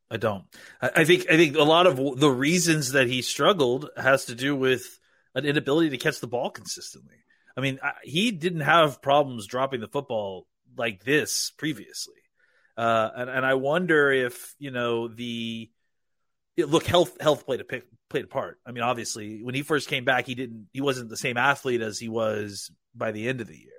I 0.10 0.18
don't. 0.18 0.46
I, 0.82 0.92
I 0.98 1.06
think 1.06 1.28
I 1.30 1.38
think 1.38 1.56
a 1.56 1.64
lot 1.64 1.88
of 1.88 2.20
the 2.20 2.30
reasons 2.30 2.92
that 2.94 3.08
he 3.08 3.22
struggled 3.22 3.90
has 3.96 4.26
to 4.26 4.36
do 4.36 4.56
with 4.56 5.00
an 5.36 5.46
inability 5.46 5.92
to 5.92 5.98
catch 5.98 6.20
the 6.20 6.28
ball 6.28 6.50
consistently. 6.50 7.18
I 7.56 7.62
mean, 7.62 7.80
I, 7.84 7.94
he 8.04 8.32
didn't 8.32 8.62
have 8.62 9.02
problems 9.02 9.48
dropping 9.48 9.82
the 9.82 9.88
football 9.88 10.48
like 10.76 11.04
this 11.04 11.52
previously, 11.58 12.22
uh, 12.76 13.10
and 13.16 13.30
and 13.30 13.46
I 13.46 13.54
wonder 13.54 14.12
if 14.12 14.56
you 14.58 14.72
know 14.72 15.08
the 15.08 15.70
look 16.58 16.86
health 16.86 17.20
health 17.20 17.46
played 17.46 17.62
a 17.62 17.64
pick, 17.64 17.86
played 18.10 18.26
a 18.26 18.28
part. 18.28 18.60
I 18.66 18.72
mean, 18.72 18.84
obviously, 18.84 19.44
when 19.44 19.56
he 19.56 19.64
first 19.64 19.88
came 19.88 20.06
back, 20.06 20.26
he 20.26 20.36
didn't 20.36 20.68
he 20.74 20.82
wasn't 20.82 21.10
the 21.10 21.18
same 21.18 21.38
athlete 21.38 21.82
as 21.82 22.00
he 22.00 22.10
was 22.10 22.72
by 22.96 23.12
the 23.12 23.28
end 23.28 23.42
of 23.42 23.48
the 23.48 23.58
year. 23.58 23.70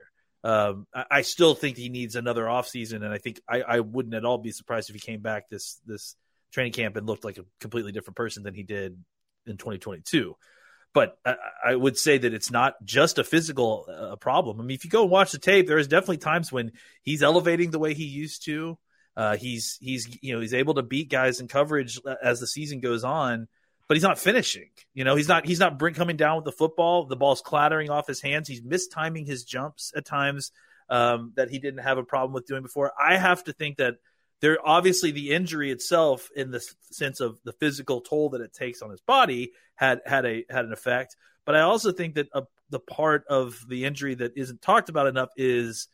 Um, 0.43 0.87
I, 0.95 1.05
I, 1.11 1.23
still 1.23 1.55
think 1.55 1.79
he 1.79 1.89
needs 1.89 2.17
another 2.17 2.45
offseason, 2.45 2.97
and 2.97 3.07
I 3.07 3.17
think 3.17 3.41
I, 3.49 3.63
I, 3.63 3.81
wouldn't 3.81 4.15
at 4.15 4.27
all 4.27 4.37
be 4.37 4.51
surprised 4.51 4.91
if 4.91 4.95
he 4.95 5.01
came 5.01 5.23
back 5.23 5.49
this 5.49 5.81
this 5.87 6.17
training 6.53 6.75
camp 6.75 6.97
and 6.97 7.07
looked 7.07 7.25
like 7.25 7.39
a 7.39 7.47
completely 7.61 7.93
different 7.93 8.17
person 8.17 8.43
than 8.43 8.53
he 8.53 8.63
did 8.63 9.03
in 9.47 9.57
2022. 9.57 10.37
But 10.93 11.17
I, 11.25 11.37
I 11.69 11.75
would 11.75 11.97
say 11.97 12.19
that 12.19 12.35
it's 12.35 12.51
not 12.51 12.75
just 12.85 13.19
a 13.19 13.25
physical 13.25 13.87
uh, 13.89 14.17
problem. 14.17 14.61
I 14.61 14.65
mean, 14.65 14.75
if 14.75 14.85
you 14.85 14.91
go 14.91 15.03
and 15.03 15.11
watch 15.11 15.33
the 15.33 15.39
tape, 15.39 15.67
there 15.67 15.79
is 15.79 15.89
definitely 15.89 16.19
times 16.19 16.53
when 16.53 16.73
he's 17.03 17.23
elevating 17.23 17.71
the 17.71 17.79
way 17.79 17.95
he 17.95 18.05
used 18.05 18.45
to. 18.45 18.79
Uh, 19.17 19.37
he's 19.37 19.79
he's 19.81 20.19
you 20.23 20.35
know 20.35 20.41
he's 20.41 20.55
able 20.55 20.75
to 20.75 20.83
beat 20.83 21.09
guys 21.09 21.41
in 21.41 21.49
coverage 21.49 22.01
as 22.23 22.41
the 22.41 22.47
season 22.47 22.81
goes 22.81 23.05
on, 23.05 23.49
but 23.89 23.97
he's 23.97 24.03
not 24.03 24.19
finishing. 24.19 24.71
You 24.93 25.05
know, 25.05 25.15
he's 25.15 25.29
not 25.29 25.47
he's 25.47 25.61
not 25.61 25.79
bring, 25.79 25.95
coming 25.95 26.17
down 26.17 26.37
with 26.37 26.45
the 26.45 26.53
football. 26.53 27.07
The 27.07 27.17
ball's 27.17 27.41
clattering 27.41 27.91
off 27.91 28.07
his 28.07 28.21
hands. 28.21 28.49
He's 28.49 28.63
mistiming 28.63 29.27
his 29.27 29.45
jumps 29.45 29.93
at 29.97 30.05
times 30.05 30.51
um, 30.89 31.33
that 31.37 31.51
he 31.51 31.59
didn't 31.59 31.81
have 31.81 31.99
a 31.99 32.05
problem 32.05 32.33
with 32.33 32.47
doing 32.47 32.63
before. 32.63 32.93
I 33.01 33.17
have 33.17 33.45
to 33.45 33.53
think 33.53 33.77
that 33.77 33.97
there 34.41 34.59
obviously 34.65 35.11
the 35.11 35.31
injury 35.31 35.71
itself, 35.71 36.29
in 36.35 36.51
the 36.51 36.61
sense 36.91 37.21
of 37.21 37.39
the 37.45 37.53
physical 37.53 38.01
toll 38.01 38.31
that 38.31 38.41
it 38.41 38.53
takes 38.53 38.83
on 38.83 38.91
his 38.91 39.01
body, 39.01 39.53
had 39.75 40.01
had 40.05 40.27
a 40.27 40.45
had 40.51 40.65
an 40.65 40.73
effect. 40.73 41.17
But 41.45 41.55
I 41.55 41.61
also 41.61 41.93
think 41.93 42.15
that 42.15 42.29
a, 42.33 42.43
the 42.71 42.81
part 42.81 43.25
of 43.29 43.65
the 43.69 43.85
injury 43.85 44.15
that 44.17 44.33
isn't 44.37 44.61
talked 44.61 44.89
about 44.89 45.07
enough 45.07 45.31
is 45.37 45.89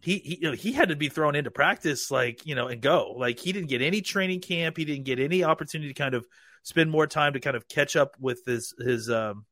he 0.00 0.18
he 0.18 0.38
you 0.40 0.50
know, 0.50 0.52
he 0.52 0.72
had 0.72 0.88
to 0.88 0.96
be 0.96 1.08
thrown 1.08 1.34
into 1.34 1.50
practice 1.50 2.10
like 2.10 2.46
you 2.46 2.54
know 2.54 2.68
and 2.68 2.80
go. 2.80 3.14
Like 3.16 3.38
he 3.38 3.52
didn't 3.52 3.68
get 3.68 3.82
any 3.82 4.00
training 4.00 4.40
camp. 4.40 4.76
He 4.76 4.84
didn't 4.84 5.04
get 5.04 5.18
any 5.18 5.44
opportunity 5.44 5.92
to 5.92 5.98
kind 5.98 6.14
of 6.14 6.26
spend 6.62 6.90
more 6.90 7.06
time 7.06 7.34
to 7.34 7.40
kind 7.40 7.56
of 7.56 7.68
catch 7.68 7.96
up 7.96 8.16
with 8.18 8.44
his 8.46 8.74
his 8.78 9.10
um 9.10 9.44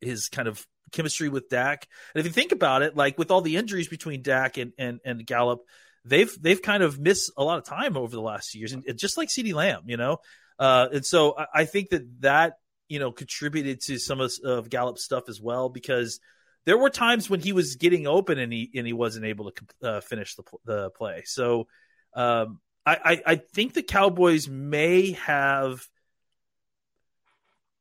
his 0.00 0.28
kind 0.28 0.48
of 0.48 0.64
chemistry 0.92 1.28
with 1.28 1.48
Dak. 1.48 1.86
And 2.14 2.20
if 2.20 2.26
you 2.26 2.32
think 2.32 2.52
about 2.52 2.82
it 2.82 2.96
like 2.96 3.18
with 3.18 3.30
all 3.30 3.40
the 3.40 3.56
injuries 3.56 3.88
between 3.88 4.22
Dak 4.22 4.56
and 4.58 4.72
and, 4.78 5.00
and 5.04 5.26
Gallup 5.26 5.60
they've 6.04 6.34
they've 6.40 6.62
kind 6.62 6.82
of 6.82 6.98
missed 6.98 7.30
a 7.36 7.44
lot 7.44 7.58
of 7.58 7.64
time 7.64 7.96
over 7.96 8.14
the 8.14 8.22
last 8.22 8.54
years 8.54 8.72
and 8.72 8.84
just 8.96 9.16
like 9.16 9.28
CeeDee 9.28 9.54
Lamb 9.54 9.82
you 9.86 9.96
know? 9.96 10.18
Uh 10.58 10.88
and 10.92 11.06
so 11.06 11.36
I, 11.36 11.46
I 11.54 11.64
think 11.66 11.90
that 11.90 12.02
that 12.20 12.54
you 12.88 12.98
know 12.98 13.12
contributed 13.12 13.80
to 13.82 13.98
some 13.98 14.20
of, 14.20 14.32
of 14.44 14.70
Gallup's 14.70 15.04
stuff 15.04 15.28
as 15.28 15.40
well 15.40 15.68
because 15.68 16.20
there 16.64 16.78
were 16.78 16.90
times 16.90 17.30
when 17.30 17.40
he 17.40 17.52
was 17.52 17.76
getting 17.76 18.06
open 18.06 18.38
and 18.38 18.52
he 18.52 18.70
and 18.74 18.86
he 18.86 18.92
wasn't 18.92 19.24
able 19.24 19.50
to 19.50 19.88
uh, 19.88 20.00
finish 20.00 20.34
the 20.34 20.42
the 20.64 20.90
play. 20.90 21.22
So 21.24 21.66
um, 22.14 22.60
I, 22.84 22.98
I, 23.04 23.22
I 23.26 23.36
think 23.36 23.74
the 23.74 23.82
Cowboys 23.82 24.48
may 24.48 25.12
have 25.12 25.86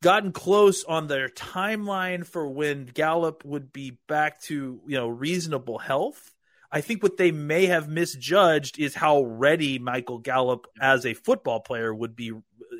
gotten 0.03 0.31
close 0.31 0.84
on 0.84 1.07
their 1.07 1.29
timeline 1.29 2.25
for 2.25 2.48
when 2.48 2.86
Gallup 2.86 3.43
would 3.43 3.74
be 3.74 3.98
back 4.07 4.41
to 4.43 4.81
you 4.86 4.98
know 4.98 5.07
reasonable 5.07 5.79
health. 5.79 6.34
I 6.69 6.81
think 6.81 7.01
what 7.01 7.17
they 7.17 7.31
may 7.31 7.67
have 7.67 7.88
misjudged 7.88 8.77
is 8.77 8.93
how 8.93 9.24
ready 9.24 9.79
Michael 9.79 10.19
Gallup 10.19 10.67
as 10.81 11.05
a 11.05 11.13
football 11.13 11.62
player 11.62 11.93
would 11.93 12.15
be 12.15 12.34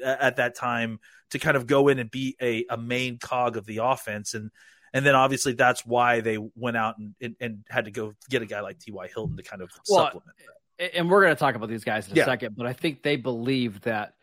at 0.04 0.36
that 0.36 0.56
time 0.56 1.00
to 1.32 1.40
kind 1.40 1.56
of 1.58 1.68
go 1.68 1.88
in 1.88 2.00
and 2.00 2.12
be 2.12 2.36
a, 2.42 2.66
a 2.70 2.78
main 2.78 3.18
cog 3.18 3.56
of 3.56 3.66
the 3.66 3.78
offense. 3.78 4.34
And 4.34 4.52
and 4.94 5.06
then 5.06 5.16
obviously 5.16 5.54
that's 5.54 5.86
why 5.86 6.22
they 6.22 6.38
went 6.56 6.78
out 6.78 6.98
and, 6.98 7.16
and, 7.22 7.36
and 7.40 7.64
had 7.70 7.86
to 7.86 7.92
go 7.92 8.14
get 8.30 8.42
a 8.42 8.46
guy 8.46 8.62
like 8.62 8.80
T.Y. 8.80 9.10
Hilton 9.14 9.38
to 9.38 9.44
kind 9.44 9.62
of 9.62 9.70
well, 9.90 10.06
supplement 10.06 10.38
that. 10.38 10.96
And 10.96 11.10
we're 11.10 11.24
going 11.24 11.36
to 11.36 11.40
talk 11.40 11.56
about 11.56 11.70
these 11.70 11.84
guys 11.84 12.08
in 12.08 12.14
a 12.14 12.18
yeah. 12.18 12.26
second, 12.26 12.56
but 12.56 12.68
I 12.68 12.74
think 12.74 13.02
they 13.02 13.16
believe 13.16 13.82
that 13.82 14.14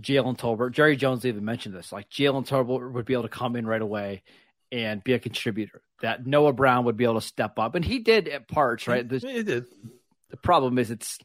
Jalen 0.00 0.38
Tolbert, 0.38 0.72
Jerry 0.72 0.96
Jones 0.96 1.24
even 1.24 1.44
mentioned 1.44 1.74
this, 1.74 1.92
like 1.92 2.08
Jalen 2.10 2.46
Tolbert 2.46 2.92
would 2.92 3.04
be 3.04 3.14
able 3.14 3.24
to 3.24 3.28
come 3.28 3.56
in 3.56 3.66
right 3.66 3.80
away 3.80 4.22
and 4.70 5.04
be 5.04 5.12
a 5.12 5.18
contributor. 5.18 5.82
That 6.00 6.26
Noah 6.26 6.52
Brown 6.52 6.84
would 6.86 6.96
be 6.96 7.04
able 7.04 7.20
to 7.20 7.26
step 7.26 7.58
up, 7.58 7.74
and 7.74 7.84
he 7.84 8.00
did 8.00 8.26
at 8.28 8.48
parts, 8.48 8.88
right? 8.88 9.08
The, 9.08 9.18
he 9.18 9.42
did. 9.42 9.66
The 10.30 10.36
problem 10.36 10.78
is, 10.78 10.90
it's 10.90 11.18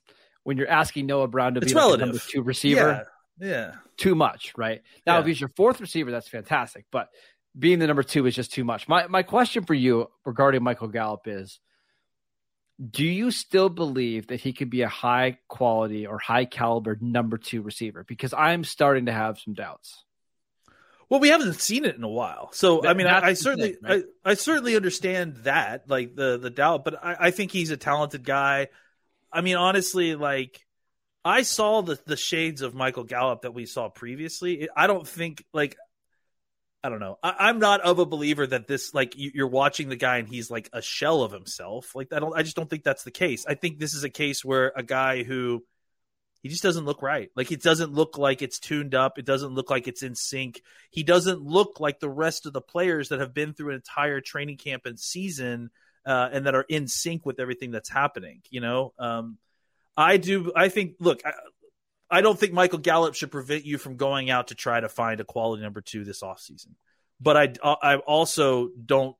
when 0.43 0.57
you're 0.57 0.69
asking 0.69 1.07
Noah 1.07 1.27
Brown 1.27 1.55
to 1.55 1.61
it's 1.61 1.73
be 1.73 1.79
like 1.79 1.99
number 1.99 2.19
two 2.19 2.43
receiver. 2.43 3.07
Yeah. 3.39 3.47
yeah. 3.47 3.71
Too 3.95 4.13
much, 4.13 4.53
right? 4.55 4.81
Now, 5.05 5.15
yeah. 5.15 5.21
if 5.21 5.25
he's 5.25 5.41
your 5.41 5.49
fourth 5.55 5.81
receiver, 5.81 6.11
that's 6.11 6.27
fantastic. 6.27 6.85
But 6.91 7.09
being 7.57 7.79
the 7.79 7.87
number 7.87 8.03
two 8.03 8.25
is 8.25 8.35
just 8.35 8.53
too 8.53 8.63
much. 8.63 8.87
My 8.87 9.07
my 9.07 9.23
question 9.23 9.65
for 9.65 9.73
you 9.73 10.09
regarding 10.25 10.63
Michael 10.63 10.87
Gallup 10.87 11.27
is 11.27 11.59
do 12.91 13.05
you 13.05 13.31
still 13.31 13.69
believe 13.69 14.27
that 14.27 14.39
he 14.39 14.53
could 14.53 14.69
be 14.69 14.83
a 14.83 14.87
high 14.87 15.39
quality 15.47 16.05
or 16.05 16.19
high 16.19 16.45
caliber 16.45 16.97
number 17.01 17.37
two 17.37 17.61
receiver? 17.61 18.03
Because 18.03 18.33
I'm 18.33 18.63
starting 18.63 19.07
to 19.07 19.11
have 19.11 19.39
some 19.39 19.53
doubts. 19.53 20.03
Well, 21.09 21.19
we 21.19 21.29
haven't 21.29 21.59
seen 21.59 21.85
it 21.85 21.95
in 21.95 22.03
a 22.03 22.09
while, 22.09 22.51
so 22.51 22.81
that, 22.81 22.89
I 22.89 22.93
mean, 22.93 23.07
I, 23.07 23.27
I 23.27 23.33
certainly, 23.33 23.73
thing, 23.73 23.81
right? 23.81 24.03
I, 24.25 24.31
I, 24.31 24.33
certainly 24.33 24.75
understand 24.75 25.37
that, 25.43 25.89
like 25.89 26.15
the 26.15 26.37
the 26.37 26.49
doubt, 26.49 26.83
but 26.83 27.01
I, 27.01 27.15
I 27.19 27.31
think 27.31 27.51
he's 27.51 27.71
a 27.71 27.77
talented 27.77 28.25
guy. 28.25 28.67
I 29.31 29.39
mean, 29.39 29.55
honestly, 29.55 30.15
like 30.15 30.65
I 31.23 31.43
saw 31.43 31.81
the 31.81 31.97
the 32.05 32.17
shades 32.17 32.61
of 32.61 32.75
Michael 32.75 33.05
Gallup 33.05 33.43
that 33.43 33.53
we 33.53 33.65
saw 33.65 33.87
previously. 33.87 34.67
I 34.75 34.87
don't 34.87 35.07
think 35.07 35.45
like 35.53 35.77
I 36.83 36.89
don't 36.89 36.99
know. 36.99 37.17
I, 37.23 37.49
am 37.49 37.59
not 37.59 37.81
of 37.81 37.99
a 37.99 38.05
believer 38.05 38.45
that 38.45 38.67
this 38.67 38.93
like 38.93 39.15
you, 39.17 39.43
are 39.43 39.47
watching 39.47 39.89
the 39.89 39.95
guy 39.95 40.17
and 40.17 40.27
he's 40.27 40.51
like 40.51 40.69
a 40.71 40.81
shell 40.81 41.23
of 41.23 41.31
himself. 41.31 41.95
Like 41.95 42.13
I 42.13 42.19
don't. 42.19 42.37
I 42.37 42.43
just 42.43 42.55
don't 42.55 42.69
think 42.69 42.83
that's 42.83 43.03
the 43.03 43.11
case. 43.11 43.45
I 43.47 43.55
think 43.55 43.79
this 43.79 43.93
is 43.93 44.03
a 44.03 44.09
case 44.09 44.45
where 44.45 44.71
a 44.75 44.83
guy 44.83 45.23
who 45.23 45.65
he 46.43 46.49
just 46.49 46.63
doesn't 46.63 46.85
look 46.85 47.01
right. 47.01 47.29
Like 47.35 47.51
it 47.51 47.63
doesn't 47.63 47.93
look 47.93 48.17
like 48.17 48.41
it's 48.41 48.59
tuned 48.59 48.93
up. 48.95 49.17
It 49.17 49.25
doesn't 49.25 49.53
look 49.53 49.69
like 49.69 49.87
it's 49.87 50.03
in 50.03 50.15
sync. 50.15 50.61
He 50.91 51.03
doesn't 51.03 51.41
look 51.41 51.79
like 51.79 51.99
the 51.99 52.09
rest 52.09 52.45
of 52.45 52.53
the 52.53 52.61
players 52.61 53.09
that 53.09 53.19
have 53.19 53.33
been 53.33 53.53
through 53.53 53.69
an 53.69 53.75
entire 53.75 54.21
training 54.21 54.57
camp 54.57 54.85
and 54.85 54.99
season 54.99 55.71
uh, 56.05 56.29
and 56.31 56.45
that 56.45 56.55
are 56.55 56.65
in 56.69 56.87
sync 56.87 57.25
with 57.25 57.39
everything 57.39 57.71
that's 57.71 57.89
happening. 57.89 58.41
You 58.49 58.61
know, 58.61 58.93
um, 58.99 59.37
I 59.97 60.17
do. 60.17 60.53
I 60.55 60.69
think. 60.69 60.95
Look, 60.99 61.21
I, 61.25 61.33
I 62.09 62.21
don't 62.21 62.39
think 62.39 62.53
Michael 62.53 62.79
Gallup 62.79 63.15
should 63.15 63.31
prevent 63.31 63.65
you 63.65 63.77
from 63.77 63.97
going 63.97 64.29
out 64.29 64.47
to 64.47 64.55
try 64.55 64.79
to 64.79 64.89
find 64.89 65.19
a 65.19 65.25
quality 65.25 65.63
number 65.63 65.81
two 65.81 66.03
this 66.03 66.21
offseason. 66.21 66.75
But 67.19 67.37
I, 67.37 67.75
I 67.81 67.95
also 67.97 68.69
don't 68.85 69.15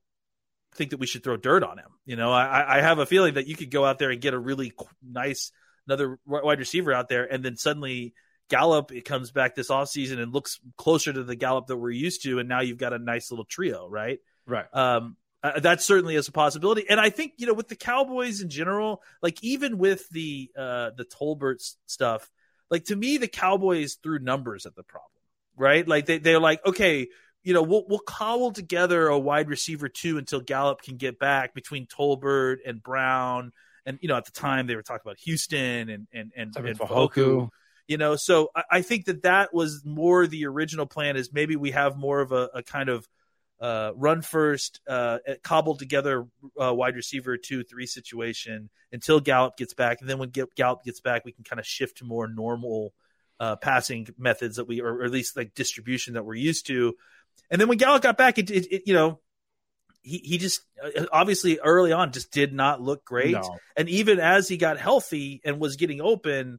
think 0.74 0.90
that 0.90 1.00
we 1.00 1.06
should 1.06 1.24
throw 1.24 1.36
dirt 1.36 1.62
on 1.62 1.78
him. 1.78 1.90
You 2.06 2.16
know, 2.16 2.32
I, 2.32 2.78
I 2.78 2.80
have 2.80 2.98
a 2.98 3.06
feeling 3.06 3.34
that 3.34 3.46
you 3.46 3.56
could 3.56 3.70
go 3.70 3.84
out 3.84 3.98
there 3.98 4.10
and 4.10 4.20
get 4.20 4.34
a 4.34 4.38
really 4.38 4.72
nice 5.02 5.52
another 5.86 6.18
wide 6.26 6.58
receiver 6.58 6.92
out 6.92 7.08
there, 7.08 7.24
and 7.30 7.44
then 7.44 7.56
suddenly 7.56 8.14
Gallup 8.48 8.92
it 8.92 9.04
comes 9.04 9.30
back 9.30 9.54
this 9.54 9.68
offseason 9.70 10.20
and 10.20 10.32
looks 10.32 10.60
closer 10.76 11.12
to 11.12 11.24
the 11.24 11.36
Gallup 11.36 11.66
that 11.66 11.76
we're 11.76 11.90
used 11.90 12.22
to, 12.22 12.38
and 12.38 12.48
now 12.48 12.60
you've 12.60 12.78
got 12.78 12.92
a 12.92 12.98
nice 12.98 13.30
little 13.30 13.44
trio, 13.44 13.88
right? 13.88 14.20
Right. 14.46 14.66
Um, 14.72 15.16
uh, 15.42 15.60
that 15.60 15.80
certainly 15.82 16.14
is 16.14 16.28
a 16.28 16.32
possibility, 16.32 16.88
and 16.88 17.00
I 17.00 17.10
think 17.10 17.34
you 17.36 17.46
know 17.46 17.54
with 17.54 17.68
the 17.68 17.76
Cowboys 17.76 18.40
in 18.40 18.50
general, 18.50 19.02
like 19.22 19.42
even 19.42 19.78
with 19.78 20.08
the 20.10 20.50
uh, 20.56 20.90
the 20.96 21.04
Tolbert 21.04 21.58
stuff, 21.86 22.28
like 22.70 22.84
to 22.86 22.96
me, 22.96 23.16
the 23.16 23.28
Cowboys 23.28 23.98
threw 24.02 24.18
numbers 24.18 24.66
at 24.66 24.74
the 24.74 24.82
problem, 24.82 25.10
right? 25.56 25.86
Like 25.86 26.06
they 26.06 26.18
they're 26.18 26.40
like, 26.40 26.64
okay, 26.66 27.08
you 27.42 27.54
know, 27.54 27.62
we'll 27.62 27.84
we'll 27.88 27.98
cobble 28.00 28.52
together 28.52 29.08
a 29.08 29.18
wide 29.18 29.48
receiver 29.48 29.88
two 29.88 30.18
until 30.18 30.40
Gallup 30.40 30.82
can 30.82 30.96
get 30.96 31.18
back 31.18 31.54
between 31.54 31.86
Tolbert 31.86 32.58
and 32.66 32.82
Brown, 32.82 33.52
and 33.86 33.98
you 34.02 34.08
know, 34.08 34.16
at 34.16 34.24
the 34.24 34.32
time 34.32 34.66
they 34.66 34.76
were 34.76 34.82
talking 34.82 35.02
about 35.04 35.18
Houston 35.20 35.88
and 35.88 36.06
and 36.12 36.32
and, 36.36 36.56
and 36.56 36.78
Fehoko. 36.78 37.50
You 37.86 37.96
know, 37.96 38.16
so 38.16 38.50
I, 38.54 38.64
I 38.70 38.82
think 38.82 39.06
that 39.06 39.22
that 39.22 39.54
was 39.54 39.82
more 39.84 40.26
the 40.26 40.46
original 40.46 40.84
plan. 40.84 41.16
Is 41.16 41.32
maybe 41.32 41.56
we 41.56 41.70
have 41.70 41.96
more 41.96 42.20
of 42.20 42.32
a, 42.32 42.50
a 42.54 42.62
kind 42.62 42.90
of 42.90 43.08
uh, 43.60 43.92
run 43.96 44.22
first, 44.22 44.80
uh, 44.88 45.18
cobbled 45.42 45.78
together 45.78 46.26
uh, 46.60 46.72
wide 46.72 46.94
receiver 46.94 47.36
two 47.36 47.64
three 47.64 47.86
situation 47.86 48.70
until 48.92 49.20
Gallup 49.20 49.56
gets 49.56 49.74
back, 49.74 50.00
and 50.00 50.08
then 50.08 50.18
when 50.18 50.30
Gallup 50.30 50.84
gets 50.84 51.00
back, 51.00 51.24
we 51.24 51.32
can 51.32 51.44
kind 51.44 51.60
of 51.60 51.66
shift 51.66 51.98
to 51.98 52.04
more 52.04 52.28
normal 52.28 52.94
uh, 53.40 53.56
passing 53.56 54.08
methods 54.18 54.56
that 54.56 54.66
we, 54.66 54.80
or, 54.80 55.02
at 55.04 55.10
least 55.10 55.36
like 55.36 55.54
distribution 55.54 56.14
that 56.14 56.24
we're 56.24 56.34
used 56.34 56.66
to. 56.66 56.94
And 57.50 57.60
then 57.60 57.68
when 57.68 57.78
Gallup 57.78 58.02
got 58.02 58.16
back, 58.16 58.38
it, 58.38 58.50
it, 58.50 58.66
it 58.72 58.82
you 58.86 58.94
know 58.94 59.20
he 60.02 60.18
he 60.18 60.38
just 60.38 60.62
uh, 60.82 61.06
obviously 61.12 61.58
early 61.58 61.92
on 61.92 62.12
just 62.12 62.30
did 62.30 62.52
not 62.52 62.80
look 62.80 63.04
great, 63.04 63.32
no. 63.32 63.58
and 63.76 63.88
even 63.88 64.20
as 64.20 64.48
he 64.48 64.56
got 64.56 64.78
healthy 64.78 65.40
and 65.44 65.58
was 65.58 65.76
getting 65.76 66.00
open, 66.00 66.58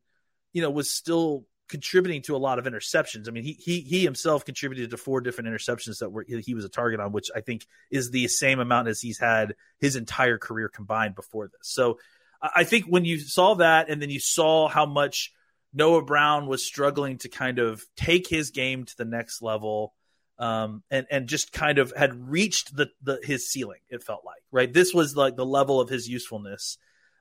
you 0.53 0.61
know, 0.61 0.69
was 0.69 0.89
still 0.89 1.45
contributing 1.69 2.21
to 2.23 2.35
a 2.35 2.37
lot 2.37 2.59
of 2.59 2.65
interceptions. 2.65 3.27
I 3.27 3.31
mean, 3.31 3.43
he 3.43 3.53
he 3.53 3.81
he 3.81 4.03
himself 4.03 4.43
contributed 4.43 4.89
to 4.89 4.97
four 4.97 5.21
different 5.21 5.49
interceptions 5.49 5.99
that 5.99 6.11
were 6.11 6.25
he 6.27 6.53
was 6.53 6.65
a 6.65 6.69
target 6.69 6.99
on, 6.99 7.11
which 7.11 7.29
I 7.35 7.41
think 7.41 7.65
is 7.89 8.11
the 8.11 8.27
same 8.27 8.59
amount 8.59 8.87
as 8.87 8.99
he's 8.99 9.19
had 9.19 9.55
his 9.79 9.95
entire 9.95 10.37
career 10.37 10.67
combined 10.67 11.15
before 11.15 11.47
this. 11.47 11.61
So 11.61 11.99
I 12.41 12.63
think 12.63 12.85
when 12.85 13.05
you 13.05 13.19
saw 13.19 13.55
that, 13.55 13.89
and 13.89 14.01
then 14.01 14.09
you 14.09 14.19
saw 14.19 14.67
how 14.67 14.85
much 14.85 15.31
Noah 15.73 16.03
Brown 16.03 16.47
was 16.47 16.65
struggling 16.65 17.17
to 17.19 17.29
kind 17.29 17.59
of 17.59 17.83
take 17.95 18.27
his 18.27 18.51
game 18.51 18.85
to 18.85 18.97
the 18.97 19.05
next 19.05 19.41
level. 19.41 19.93
Um, 20.37 20.83
and 20.89 21.05
and 21.11 21.27
just 21.27 21.51
kind 21.51 21.79
of 21.79 21.91
had 21.95 22.29
reached 22.29 22.73
the, 22.73 22.87
the 23.03 23.19
his 23.21 23.49
ceiling. 23.49 23.81
It 23.89 24.03
felt 24.03 24.23
like 24.25 24.41
right. 24.53 24.73
This 24.73 24.93
was 24.93 25.13
like 25.13 25.35
the 25.35 25.45
level 25.45 25.81
of 25.81 25.89
his 25.89 26.07
usefulness. 26.07 26.77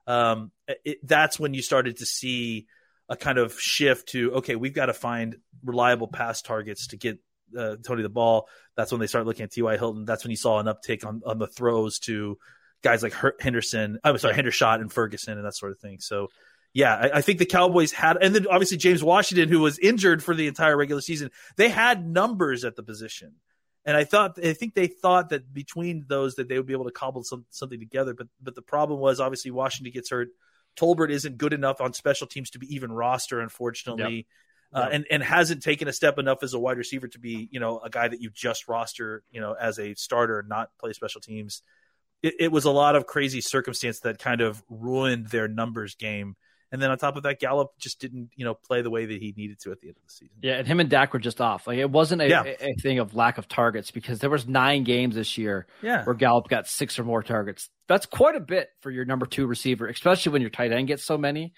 Um, 0.06 0.52
it, 0.84 0.98
that's 1.02 1.38
when 1.38 1.52
you 1.52 1.60
started 1.60 1.96
to 1.96 2.06
see 2.06 2.68
a 3.08 3.16
kind 3.16 3.38
of 3.38 3.58
shift 3.58 4.10
to 4.10 4.34
okay, 4.34 4.56
we've 4.56 4.74
got 4.74 4.86
to 4.86 4.92
find 4.92 5.36
reliable 5.64 6.08
pass 6.08 6.42
targets 6.42 6.88
to 6.88 6.96
get 6.96 7.18
uh, 7.56 7.76
Tony 7.84 8.02
the 8.02 8.08
ball. 8.08 8.48
That's 8.76 8.92
when 8.92 9.00
they 9.00 9.06
start 9.06 9.26
looking 9.26 9.44
at 9.44 9.52
T.Y. 9.52 9.76
Hilton. 9.76 10.04
That's 10.04 10.24
when 10.24 10.30
you 10.30 10.36
saw 10.36 10.58
an 10.58 10.66
uptick 10.66 11.04
on, 11.06 11.22
on 11.24 11.38
the 11.38 11.46
throws 11.46 11.98
to 12.00 12.38
guys 12.82 13.02
like 13.02 13.14
Henderson. 13.40 13.98
I'm 14.04 14.18
sorry, 14.18 14.34
Hendershot 14.34 14.80
and 14.80 14.92
Ferguson 14.92 15.36
and 15.36 15.46
that 15.46 15.56
sort 15.56 15.72
of 15.72 15.78
thing. 15.78 15.98
So, 16.00 16.28
yeah, 16.72 16.94
I, 16.94 17.18
I, 17.18 17.20
think 17.22 17.38
the 17.38 17.46
Cowboys 17.46 17.92
had, 17.92 18.18
and 18.22 18.34
then 18.34 18.46
obviously 18.46 18.76
James 18.76 19.02
Washington, 19.02 19.48
who 19.48 19.60
was 19.60 19.78
injured 19.78 20.22
for 20.22 20.34
the 20.34 20.46
entire 20.46 20.76
regular 20.76 21.00
season, 21.00 21.30
they 21.56 21.68
had 21.68 22.06
numbers 22.06 22.64
at 22.64 22.76
the 22.76 22.82
position. 22.82 23.34
And 23.84 23.96
I 23.96 24.04
thought, 24.04 24.38
I 24.44 24.52
think 24.52 24.74
they 24.74 24.86
thought 24.86 25.30
that 25.30 25.52
between 25.52 26.04
those 26.08 26.34
that 26.34 26.48
they 26.48 26.56
would 26.56 26.66
be 26.66 26.74
able 26.74 26.84
to 26.84 26.90
cobble 26.90 27.24
some, 27.24 27.46
something 27.50 27.80
together. 27.80 28.12
But, 28.12 28.28
but 28.40 28.54
the 28.54 28.62
problem 28.62 29.00
was 29.00 29.18
obviously 29.18 29.50
Washington 29.50 29.92
gets 29.92 30.10
hurt. 30.10 30.28
Tolbert 30.78 31.10
isn't 31.10 31.38
good 31.38 31.52
enough 31.52 31.80
on 31.80 31.92
special 31.92 32.26
teams 32.26 32.50
to 32.50 32.58
be 32.58 32.74
even 32.74 32.92
roster, 32.92 33.40
unfortunately. 33.40 34.26
uh, 34.74 34.80
Yep. 34.80 34.88
and 34.92 35.06
and 35.10 35.22
hasn't 35.22 35.62
taken 35.62 35.88
a 35.88 35.92
step 35.94 36.18
enough 36.18 36.42
as 36.42 36.52
a 36.52 36.58
wide 36.58 36.76
receiver 36.76 37.08
to 37.08 37.18
be 37.18 37.48
you 37.50 37.58
know 37.58 37.78
a 37.80 37.88
guy 37.88 38.06
that 38.06 38.20
you 38.20 38.28
just 38.30 38.68
roster 38.68 39.22
you 39.30 39.40
know 39.40 39.54
as 39.58 39.78
a 39.78 39.94
starter, 39.94 40.44
not 40.46 40.70
play 40.78 40.92
special 40.92 41.20
teams. 41.22 41.62
It, 42.22 42.34
it 42.38 42.52
was 42.52 42.64
a 42.66 42.70
lot 42.70 42.94
of 42.96 43.06
crazy 43.06 43.40
circumstance 43.40 44.00
that 44.00 44.18
kind 44.18 44.40
of 44.42 44.62
ruined 44.68 45.28
their 45.28 45.48
numbers 45.48 45.94
game. 45.94 46.36
And 46.70 46.82
then 46.82 46.90
on 46.90 46.98
top 46.98 47.16
of 47.16 47.22
that, 47.22 47.40
Gallup 47.40 47.70
just 47.78 48.00
didn't 48.00 48.30
you 48.36 48.44
know 48.44 48.54
play 48.54 48.82
the 48.82 48.90
way 48.90 49.06
that 49.06 49.20
he 49.22 49.32
needed 49.36 49.58
to 49.60 49.72
at 49.72 49.80
the 49.80 49.88
end 49.88 49.96
of 49.96 50.02
the 50.04 50.10
season. 50.12 50.36
Yeah, 50.42 50.54
and 50.58 50.66
him 50.66 50.80
and 50.80 50.90
Dak 50.90 51.12
were 51.12 51.18
just 51.18 51.40
off. 51.40 51.66
Like 51.66 51.78
it 51.78 51.90
wasn't 51.90 52.22
a, 52.22 52.28
Yeah. 52.28 52.42
a, 52.44 52.70
a 52.70 52.74
thing 52.80 52.98
of 52.98 53.14
lack 53.14 53.38
of 53.38 53.48
targets 53.48 53.90
because 53.90 54.18
there 54.18 54.28
was 54.30 54.46
nine 54.46 54.84
games 54.84 55.14
this 55.14 55.38
year 55.38 55.66
Yeah, 55.82 56.04
where 56.04 56.14
Gallup 56.14 56.48
got 56.48 56.66
six 56.68 56.98
or 56.98 57.04
more 57.04 57.22
targets. 57.22 57.70
That's 57.88 58.04
quite 58.06 58.34
a 58.36 58.40
bit 58.40 58.68
for 58.82 58.90
your 58.90 59.04
number 59.06 59.24
two 59.24 59.46
receiver, 59.46 59.86
especially 59.88 60.32
when 60.32 60.42
your 60.42 60.50
tight 60.50 60.72
end 60.72 60.88
gets 60.88 61.04
so 61.04 61.16
many. 61.16 61.54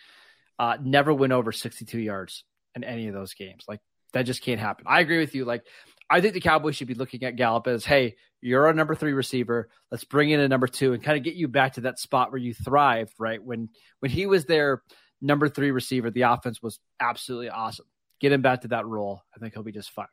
Uh, 0.58 0.76
never 0.82 1.12
went 1.12 1.32
over 1.32 1.52
62 1.52 1.98
yards 1.98 2.44
in 2.76 2.84
any 2.84 3.08
of 3.08 3.14
those 3.14 3.34
games. 3.34 3.64
Like 3.66 3.80
that 4.12 4.22
just 4.22 4.42
can't 4.42 4.60
happen. 4.60 4.84
I 4.86 5.00
agree 5.00 5.18
with 5.18 5.34
you. 5.34 5.44
Like 5.44 5.62
I 6.08 6.20
think 6.20 6.34
the 6.34 6.40
Cowboys 6.40 6.76
should 6.76 6.88
be 6.88 6.94
looking 6.94 7.22
at 7.24 7.36
Gallup 7.36 7.66
as, 7.66 7.84
hey, 7.84 8.16
you're 8.42 8.68
a 8.68 8.74
number 8.74 8.94
three 8.94 9.12
receiver. 9.12 9.68
Let's 9.90 10.04
bring 10.04 10.30
in 10.30 10.40
a 10.40 10.48
number 10.48 10.66
two 10.66 10.92
and 10.92 11.02
kind 11.02 11.16
of 11.18 11.24
get 11.24 11.34
you 11.34 11.46
back 11.48 11.74
to 11.74 11.82
that 11.82 11.98
spot 11.98 12.30
where 12.32 12.38
you 12.40 12.52
thrived, 12.54 13.12
right? 13.18 13.42
When 13.42 13.68
when 14.00 14.10
he 14.10 14.26
was 14.26 14.44
their 14.44 14.82
number 15.20 15.48
three 15.48 15.70
receiver, 15.70 16.10
the 16.10 16.22
offense 16.22 16.62
was 16.62 16.78
absolutely 17.00 17.48
awesome. 17.50 17.86
Get 18.20 18.32
him 18.32 18.42
back 18.42 18.62
to 18.62 18.68
that 18.68 18.86
role. 18.86 19.22
I 19.34 19.38
think 19.38 19.54
he'll 19.54 19.62
be 19.62 19.72
just 19.72 19.90
fine. 19.90 20.06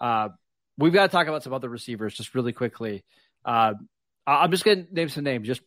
Uh, 0.00 0.28
we've 0.78 0.92
got 0.92 1.02
to 1.06 1.08
talk 1.08 1.26
about 1.26 1.42
some 1.42 1.52
other 1.52 1.68
receivers 1.68 2.14
just 2.14 2.34
really 2.34 2.52
quickly. 2.52 3.04
Uh, 3.44 3.74
I'm 4.26 4.50
just 4.50 4.64
going 4.64 4.86
to 4.86 4.94
name 4.94 5.08
some 5.08 5.24
names. 5.24 5.46
Just 5.46 5.62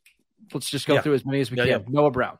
let's 0.53 0.69
just 0.69 0.85
go 0.85 0.95
Yeah. 0.95 1.01
through 1.01 1.15
as 1.15 1.25
many 1.25 1.39
as 1.41 1.49
we 1.49 1.57
Yeah, 1.57 1.79
can. 1.79 1.85
Noah 1.91 2.11
Brown. 2.11 2.37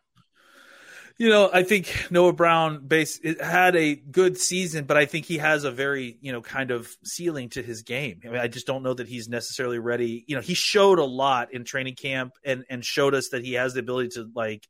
You 1.18 1.28
know, 1.28 1.50
I 1.52 1.64
think 1.64 2.08
Noah 2.12 2.32
Brown 2.32 2.88
base 2.88 3.20
it 3.22 3.42
had 3.42 3.76
a 3.76 3.96
good 3.96 4.38
season, 4.38 4.86
but 4.86 4.96
I 4.96 5.06
think 5.06 5.26
he 5.26 5.38
has 5.40 5.66
a 5.66 5.72
very, 5.72 6.18
you 6.22 6.32
know, 6.32 6.42
kind 6.42 6.72
of 6.72 6.90
ceiling 7.04 7.50
to 7.50 7.62
his 7.62 7.82
game. 7.82 8.22
I 8.24 8.30
mean, 8.30 8.38
I 8.40 8.48
just 8.48 8.66
don't 8.66 8.84
know 8.84 8.94
that 8.94 9.08
he's 9.08 9.28
necessarily 9.28 9.80
ready. 9.80 10.24
You 10.28 10.36
know, 10.38 10.42
he 10.42 10.54
showed 10.54 10.98
a 10.98 11.04
lot 11.04 11.54
in 11.54 11.66
training 11.66 11.96
camp 11.96 12.36
and 12.46 12.64
and 12.70 12.86
showed 12.86 13.14
us 13.16 13.30
that 13.30 13.44
he 13.44 13.54
has 13.54 13.74
the 13.74 13.82
ability 13.82 14.10
to 14.14 14.30
like 14.34 14.66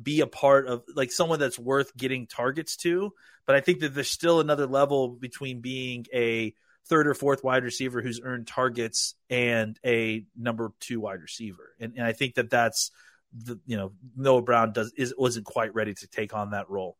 be 0.00 0.20
a 0.20 0.26
part 0.26 0.66
of 0.66 0.82
like 0.94 1.10
someone 1.10 1.38
that's 1.38 1.58
worth 1.58 1.96
getting 1.96 2.26
targets 2.26 2.76
to. 2.78 3.12
But 3.46 3.56
I 3.56 3.60
think 3.60 3.80
that 3.80 3.94
there's 3.94 4.10
still 4.10 4.40
another 4.40 4.66
level 4.66 5.08
between 5.08 5.60
being 5.60 6.06
a 6.14 6.54
third 6.86 7.06
or 7.06 7.14
fourth 7.14 7.44
wide 7.44 7.64
receiver 7.64 8.00
who's 8.02 8.20
earned 8.22 8.46
targets 8.46 9.14
and 9.28 9.78
a 9.84 10.24
number 10.36 10.72
two 10.80 11.00
wide 11.00 11.20
receiver. 11.20 11.74
And, 11.80 11.94
and 11.96 12.04
I 12.04 12.12
think 12.12 12.34
that 12.34 12.50
that's 12.50 12.90
the 13.32 13.58
you 13.66 13.76
know 13.76 13.92
Noah 14.16 14.42
Brown 14.42 14.72
does 14.72 14.92
is 14.96 15.14
wasn't 15.16 15.46
quite 15.46 15.74
ready 15.74 15.94
to 15.94 16.06
take 16.06 16.34
on 16.34 16.50
that 16.50 16.70
role. 16.70 16.96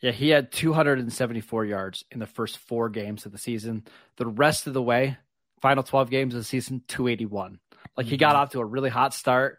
Yeah, 0.00 0.12
he 0.12 0.28
had 0.28 0.52
274 0.52 1.64
yards 1.64 2.04
in 2.10 2.20
the 2.20 2.26
first 2.26 2.58
four 2.58 2.88
games 2.88 3.26
of 3.26 3.32
the 3.32 3.38
season. 3.38 3.84
The 4.16 4.26
rest 4.26 4.66
of 4.68 4.72
the 4.72 4.82
way, 4.82 5.18
final 5.60 5.82
12 5.82 6.08
games 6.08 6.34
of 6.34 6.40
the 6.40 6.44
season, 6.44 6.82
281. 6.86 7.58
Like 7.96 8.06
he 8.06 8.16
got 8.16 8.36
Mhm. 8.36 8.38
off 8.38 8.50
to 8.50 8.60
a 8.60 8.64
really 8.64 8.90
hot 8.90 9.12
start 9.12 9.58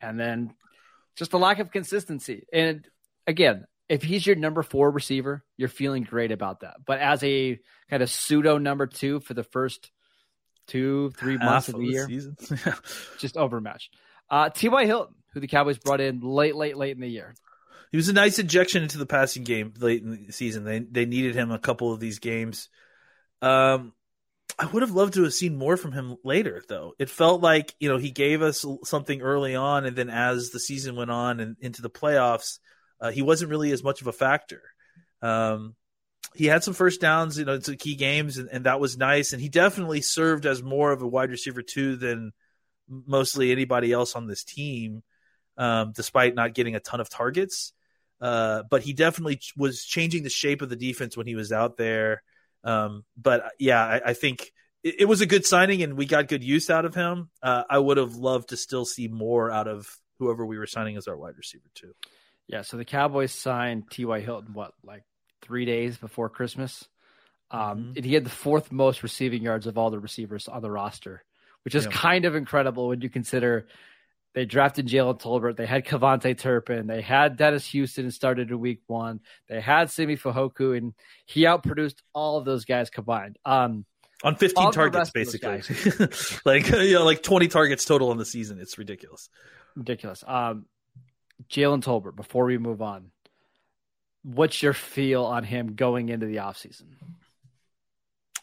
and 0.00 0.18
then 0.18 0.54
just 1.20 1.34
a 1.34 1.38
lack 1.38 1.58
of 1.58 1.70
consistency. 1.70 2.46
And 2.50 2.88
again, 3.26 3.66
if 3.90 4.02
he's 4.02 4.26
your 4.26 4.36
number 4.36 4.62
four 4.62 4.90
receiver, 4.90 5.44
you're 5.58 5.68
feeling 5.68 6.02
great 6.02 6.32
about 6.32 6.60
that. 6.60 6.76
But 6.86 6.98
as 6.98 7.22
a 7.22 7.60
kind 7.90 8.02
of 8.02 8.08
pseudo 8.08 8.56
number 8.56 8.86
two 8.86 9.20
for 9.20 9.34
the 9.34 9.44
first 9.44 9.90
two, 10.66 11.10
three 11.18 11.36
months 11.36 11.66
Half 11.66 11.74
of 11.74 11.80
the 11.80 11.86
year, 11.86 12.08
just 13.18 13.36
overmatched. 13.36 13.94
Uh, 14.30 14.48
T.Y. 14.48 14.86
Hilton, 14.86 15.14
who 15.34 15.40
the 15.40 15.46
Cowboys 15.46 15.76
brought 15.76 16.00
in 16.00 16.20
late, 16.20 16.56
late, 16.56 16.78
late 16.78 16.94
in 16.94 17.02
the 17.02 17.10
year. 17.10 17.34
he 17.90 17.98
was 17.98 18.08
a 18.08 18.14
nice 18.14 18.38
injection 18.38 18.82
into 18.82 18.96
the 18.96 19.04
passing 19.04 19.44
game 19.44 19.74
late 19.78 20.02
in 20.02 20.26
the 20.26 20.32
season. 20.32 20.64
They 20.64 20.78
they 20.78 21.04
needed 21.04 21.34
him 21.34 21.50
a 21.50 21.58
couple 21.58 21.92
of 21.92 22.00
these 22.00 22.18
games. 22.18 22.70
Um, 23.42 23.92
I 24.58 24.66
would 24.66 24.82
have 24.82 24.90
loved 24.90 25.14
to 25.14 25.24
have 25.24 25.34
seen 25.34 25.56
more 25.56 25.76
from 25.76 25.92
him 25.92 26.16
later, 26.24 26.62
though. 26.68 26.94
It 26.98 27.10
felt 27.10 27.40
like 27.40 27.74
you 27.80 27.88
know 27.88 27.98
he 27.98 28.10
gave 28.10 28.42
us 28.42 28.64
something 28.84 29.22
early 29.22 29.54
on, 29.54 29.84
and 29.84 29.96
then 29.96 30.10
as 30.10 30.50
the 30.50 30.60
season 30.60 30.96
went 30.96 31.10
on 31.10 31.40
and 31.40 31.56
into 31.60 31.82
the 31.82 31.90
playoffs, 31.90 32.58
uh, 33.00 33.10
he 33.10 33.22
wasn't 33.22 33.50
really 33.50 33.72
as 33.72 33.82
much 33.82 34.00
of 34.00 34.06
a 34.06 34.12
factor. 34.12 34.62
Um, 35.22 35.74
he 36.34 36.46
had 36.46 36.62
some 36.62 36.74
first 36.74 37.00
downs, 37.00 37.38
you 37.38 37.44
know, 37.44 37.58
to 37.58 37.76
key 37.76 37.96
games, 37.96 38.38
and, 38.38 38.48
and 38.50 38.64
that 38.66 38.80
was 38.80 38.96
nice. 38.96 39.32
And 39.32 39.42
he 39.42 39.48
definitely 39.48 40.00
served 40.00 40.46
as 40.46 40.62
more 40.62 40.92
of 40.92 41.02
a 41.02 41.08
wide 41.08 41.30
receiver 41.30 41.62
two 41.62 41.96
than 41.96 42.32
mostly 42.88 43.52
anybody 43.52 43.92
else 43.92 44.14
on 44.14 44.26
this 44.26 44.44
team, 44.44 45.02
um, 45.56 45.92
despite 45.94 46.34
not 46.34 46.54
getting 46.54 46.76
a 46.76 46.80
ton 46.80 47.00
of 47.00 47.08
targets. 47.08 47.72
Uh, 48.20 48.62
but 48.70 48.82
he 48.82 48.92
definitely 48.92 49.40
was 49.56 49.84
changing 49.84 50.22
the 50.22 50.30
shape 50.30 50.60
of 50.62 50.68
the 50.68 50.76
defense 50.76 51.16
when 51.16 51.26
he 51.26 51.34
was 51.34 51.52
out 51.52 51.76
there. 51.76 52.22
Um, 52.64 53.04
but 53.16 53.44
uh, 53.44 53.48
yeah, 53.58 53.82
I, 53.82 54.00
I 54.10 54.12
think 54.14 54.52
it, 54.82 54.96
it 55.00 55.04
was 55.06 55.20
a 55.20 55.26
good 55.26 55.46
signing, 55.46 55.82
and 55.82 55.96
we 55.96 56.06
got 56.06 56.28
good 56.28 56.44
use 56.44 56.70
out 56.70 56.84
of 56.84 56.94
him. 56.94 57.30
Uh, 57.42 57.64
I 57.68 57.78
would 57.78 57.96
have 57.96 58.16
loved 58.16 58.50
to 58.50 58.56
still 58.56 58.84
see 58.84 59.08
more 59.08 59.50
out 59.50 59.68
of 59.68 59.86
whoever 60.18 60.44
we 60.44 60.58
were 60.58 60.66
signing 60.66 60.96
as 60.96 61.08
our 61.08 61.16
wide 61.16 61.36
receiver 61.36 61.64
two. 61.74 61.92
Yeah, 62.46 62.62
so 62.62 62.76
the 62.76 62.84
Cowboys 62.84 63.32
signed 63.32 63.84
T.Y. 63.90 64.20
Hilton, 64.20 64.52
what, 64.54 64.72
like 64.84 65.04
three 65.40 65.64
days 65.64 65.96
before 65.96 66.28
Christmas? 66.28 66.86
Um, 67.50 67.60
Mhm. 67.60 67.96
And 67.96 68.04
he 68.04 68.14
had 68.14 68.24
the 68.24 68.30
fourth 68.30 68.70
most 68.72 69.02
receiving 69.02 69.42
yards 69.42 69.66
of 69.66 69.78
all 69.78 69.90
the 69.90 69.98
receivers 70.00 70.48
on 70.48 70.60
the 70.62 70.70
roster, 70.70 71.24
which 71.64 71.74
is 71.74 71.84
Yeah. 71.84 71.90
kind 71.92 72.24
of 72.24 72.34
incredible 72.34 72.88
when 72.88 73.00
you 73.00 73.08
consider 73.08 73.66
they 74.34 74.44
drafted 74.44 74.86
Jalen 74.86 75.20
Tolbert, 75.20 75.56
they 75.56 75.66
had 75.66 75.84
KaVontae 75.84 76.38
Turpin, 76.38 76.86
they 76.86 77.00
had 77.00 77.36
Dennis 77.36 77.66
Houston 77.66 78.04
and 78.04 78.14
started 78.14 78.50
in 78.50 78.60
week 78.60 78.80
one, 78.86 79.20
they 79.48 79.60
had 79.60 79.90
Simi 79.90 80.16
Fehoko, 80.16 80.76
and 80.76 80.94
he 81.26 81.42
outproduced 81.42 81.96
all 82.12 82.38
of 82.38 82.44
those 82.44 82.64
guys 82.64 82.90
combined. 82.90 83.38
Um, 83.44 83.84
On 84.22 84.36
15 84.36 84.72
targets, 84.72 85.12
rest 85.14 85.34
of 85.34 85.40
those 85.40 85.68
basically, 85.68 86.40
like 86.44 86.68
you 86.70 86.94
know, 86.94 87.04
like 87.04 87.22
20 87.22 87.48
targets 87.48 87.84
total 87.84 88.10
on 88.10 88.18
the 88.18 88.24
season. 88.24 88.60
It's 88.60 88.78
ridiculous. 88.78 89.28
ridiculous. 89.74 90.22
Um, 90.26 90.66
Jalen 91.50 91.82
Tolbert, 91.82 92.16
before 92.16 92.44
we 92.44 92.58
move 92.58 92.82
on, 92.82 93.10
what's 94.22 94.62
your 94.62 94.74
feel 94.74 95.24
on 95.24 95.44
him 95.44 95.74
going 95.74 96.08
into 96.08 96.26
the 96.26 96.36
offseason? 96.36 96.84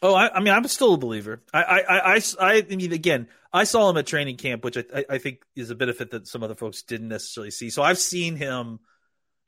Oh, 0.02 0.14
I, 0.14 0.34
I 0.36 0.40
mean, 0.40 0.54
I'm 0.54 0.64
still 0.68 0.94
a 0.94 0.98
believer. 0.98 1.42
I, 1.52 1.62
I, 1.62 1.78
I, 2.14 2.22
I, 2.40 2.66
I 2.70 2.76
mean, 2.76 2.92
again, 2.92 3.28
I 3.52 3.64
saw 3.64 3.90
him 3.90 3.96
at 3.96 4.06
training 4.06 4.36
camp, 4.36 4.64
which 4.64 4.76
I, 4.76 5.04
I- 5.10 5.18
think 5.18 5.40
is 5.56 5.70
a 5.70 5.74
benefit 5.74 6.12
that 6.12 6.28
some 6.28 6.42
other 6.42 6.54
folks 6.54 6.82
didn't 6.82 7.08
necessarily 7.08 7.50
see. 7.50 7.70
So 7.70 7.82
I've 7.82 7.98
seen 7.98 8.36
him 8.36 8.78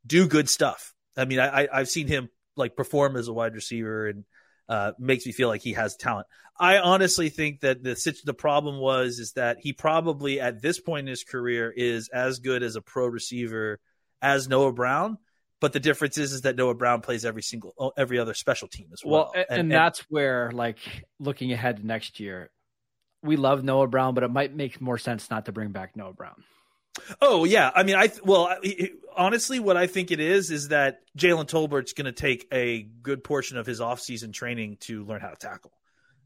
do 0.07 0.27
good 0.27 0.49
stuff. 0.49 0.95
I 1.17 1.25
mean, 1.25 1.39
I, 1.39 1.63
I, 1.65 1.69
I've 1.81 1.89
seen 1.89 2.07
him 2.07 2.29
like 2.57 2.77
perform 2.77 3.17
as 3.17 3.29
a 3.29 3.33
wide 3.33 3.55
receiver 3.55 4.09
and 4.09 4.25
uh, 4.69 4.93
makes 4.99 5.27
me 5.27 5.33
feel 5.33 5.49
like 5.49 5.63
he 5.63 5.75
has 5.75 5.97
talent. 5.97 6.27
I 6.59 6.79
honestly 6.79 7.29
think 7.31 7.61
that 7.61 7.83
the 7.83 8.21
the 8.25 8.35
problem 8.35 8.79
was 8.79 9.19
is 9.19 9.33
that 9.33 9.59
he 9.61 9.73
probably 9.73 10.41
at 10.41 10.61
this 10.61 10.79
point 10.79 11.01
in 11.01 11.11
his 11.11 11.25
career 11.25 11.73
is 11.75 12.09
as 12.09 12.39
good 12.39 12.63
as 12.63 12.77
a 12.77 12.83
pro 12.83 13.07
receiver 13.07 13.81
as 14.21 14.49
Noah 14.49 14.73
Brown. 14.73 15.19
But 15.61 15.73
the 15.75 15.81
difference 15.81 16.17
is, 16.17 16.33
is 16.33 16.43
that 16.43 16.57
Noah 16.57 16.75
Brown 16.75 17.03
plays 17.03 17.25
every 17.25 17.43
single, 17.43 17.93
every 17.97 18.19
other 18.19 18.33
special 18.35 18.67
team 18.67 18.89
as 18.93 19.03
well. 19.05 19.31
Well, 19.35 19.45
and, 19.49 19.61
and 19.61 19.73
that's 19.73 20.01
where, 20.09 20.51
like, 20.53 20.79
looking 21.19 21.53
ahead 21.53 21.77
to 21.77 21.87
next 21.87 22.19
year, 22.19 22.51
we 23.23 23.37
love 23.37 23.63
Noah 23.63 23.87
Brown, 23.87 24.15
but 24.15 24.25
it 24.25 24.31
might 24.31 24.55
make 24.55 24.81
more 24.81 24.97
sense 24.97 25.31
not 25.31 25.47
to 25.47 25.53
bring 25.53 25.71
back 25.71 25.97
Noah 25.97 26.15
Brown. 26.15 26.43
Oh 27.21 27.45
yeah, 27.45 27.71
I 27.75 27.83
mean, 27.83 27.97
I 27.97 28.09
th- 28.09 28.23
well, 28.25 28.47
I, 28.47 28.91
honestly, 29.17 29.61
what 29.61 29.77
I 29.77 29.87
think 29.87 30.11
it 30.11 30.21
is 30.21 30.51
is 30.51 30.69
that 30.69 31.01
Jalen 31.17 31.47
Tolbert's 31.47 31.93
going 31.93 32.07
to 32.07 32.13
take 32.13 32.47
a 32.53 32.83
good 32.83 33.23
portion 33.23 33.59
of 33.59 33.67
his 33.67 33.81
offseason 33.81 34.33
training 34.33 34.79
to 34.81 35.05
learn 35.05 35.21
how 35.21 35.29
to 35.29 35.37
tackle. 35.37 35.73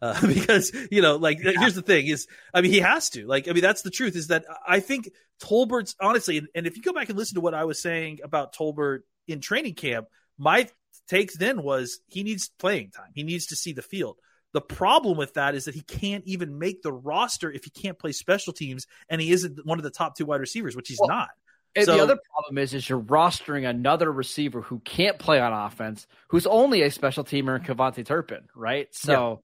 Uh, 0.00 0.18
because 0.26 0.72
you 0.90 1.02
know, 1.02 1.16
like, 1.16 1.38
here's 1.40 1.74
the 1.74 1.82
thing: 1.82 2.06
is 2.06 2.26
I 2.52 2.60
mean, 2.60 2.72
he 2.72 2.80
has 2.80 3.10
to. 3.10 3.26
Like, 3.26 3.48
I 3.48 3.52
mean, 3.52 3.62
that's 3.62 3.82
the 3.82 3.90
truth. 3.90 4.16
Is 4.16 4.28
that 4.28 4.44
I 4.66 4.80
think 4.80 5.10
Tolbert's 5.40 5.94
honestly, 6.00 6.38
and, 6.38 6.48
and 6.54 6.66
if 6.66 6.76
you 6.76 6.82
go 6.82 6.92
back 6.92 7.08
and 7.08 7.18
listen 7.18 7.36
to 7.36 7.40
what 7.40 7.54
I 7.54 7.64
was 7.64 7.80
saying 7.80 8.20
about 8.24 8.54
Tolbert 8.54 9.00
in 9.26 9.40
training 9.40 9.74
camp, 9.74 10.08
my 10.38 10.68
takes 11.08 11.36
then 11.36 11.62
was 11.62 12.00
he 12.08 12.22
needs 12.22 12.50
playing 12.58 12.90
time. 12.90 13.10
He 13.14 13.22
needs 13.22 13.46
to 13.46 13.56
see 13.56 13.72
the 13.72 13.82
field. 13.82 14.16
The 14.52 14.60
problem 14.60 15.18
with 15.18 15.34
that 15.34 15.54
is 15.54 15.64
that 15.64 15.74
he 15.74 15.80
can't 15.80 16.24
even 16.26 16.58
make 16.58 16.82
the 16.82 16.92
roster 16.92 17.50
if 17.50 17.64
he 17.64 17.70
can't 17.70 17.98
play 17.98 18.12
special 18.12 18.52
teams, 18.52 18.86
and 19.08 19.20
he 19.20 19.32
isn't 19.32 19.66
one 19.66 19.78
of 19.78 19.82
the 19.82 19.90
top 19.90 20.16
two 20.16 20.26
wide 20.26 20.40
receivers, 20.40 20.76
which 20.76 20.88
he's 20.88 20.98
Well, 21.00 21.08
not. 21.08 21.30
And 21.74 21.86
So- 21.86 21.96
the 21.96 22.02
other 22.02 22.18
problem 22.32 22.58
is, 22.58 22.72
is 22.72 22.88
you're 22.88 23.00
rostering 23.00 23.68
another 23.68 24.12
receiver 24.12 24.60
who 24.60 24.78
can't 24.80 25.18
play 25.18 25.40
on 25.40 25.52
offense, 25.52 26.06
who's 26.28 26.46
only 26.46 26.82
a 26.82 26.90
special 26.90 27.24
teamer 27.24 27.56
in 27.58 27.64
KaVontae 27.64 28.06
Turpin, 28.06 28.48
right? 28.54 28.86
So 28.94 29.42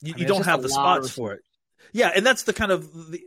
You, 0.00 0.12
I 0.12 0.16
mean, 0.16 0.22
you 0.22 0.26
don't 0.26 0.46
have 0.46 0.62
the 0.62 0.70
spots 0.70 1.10
for 1.10 1.34
it. 1.34 1.42
Yeah, 1.92 2.10
and 2.14 2.24
that's 2.24 2.44
the 2.44 2.54
kind 2.54 2.72
of 2.72 3.10
the, 3.10 3.20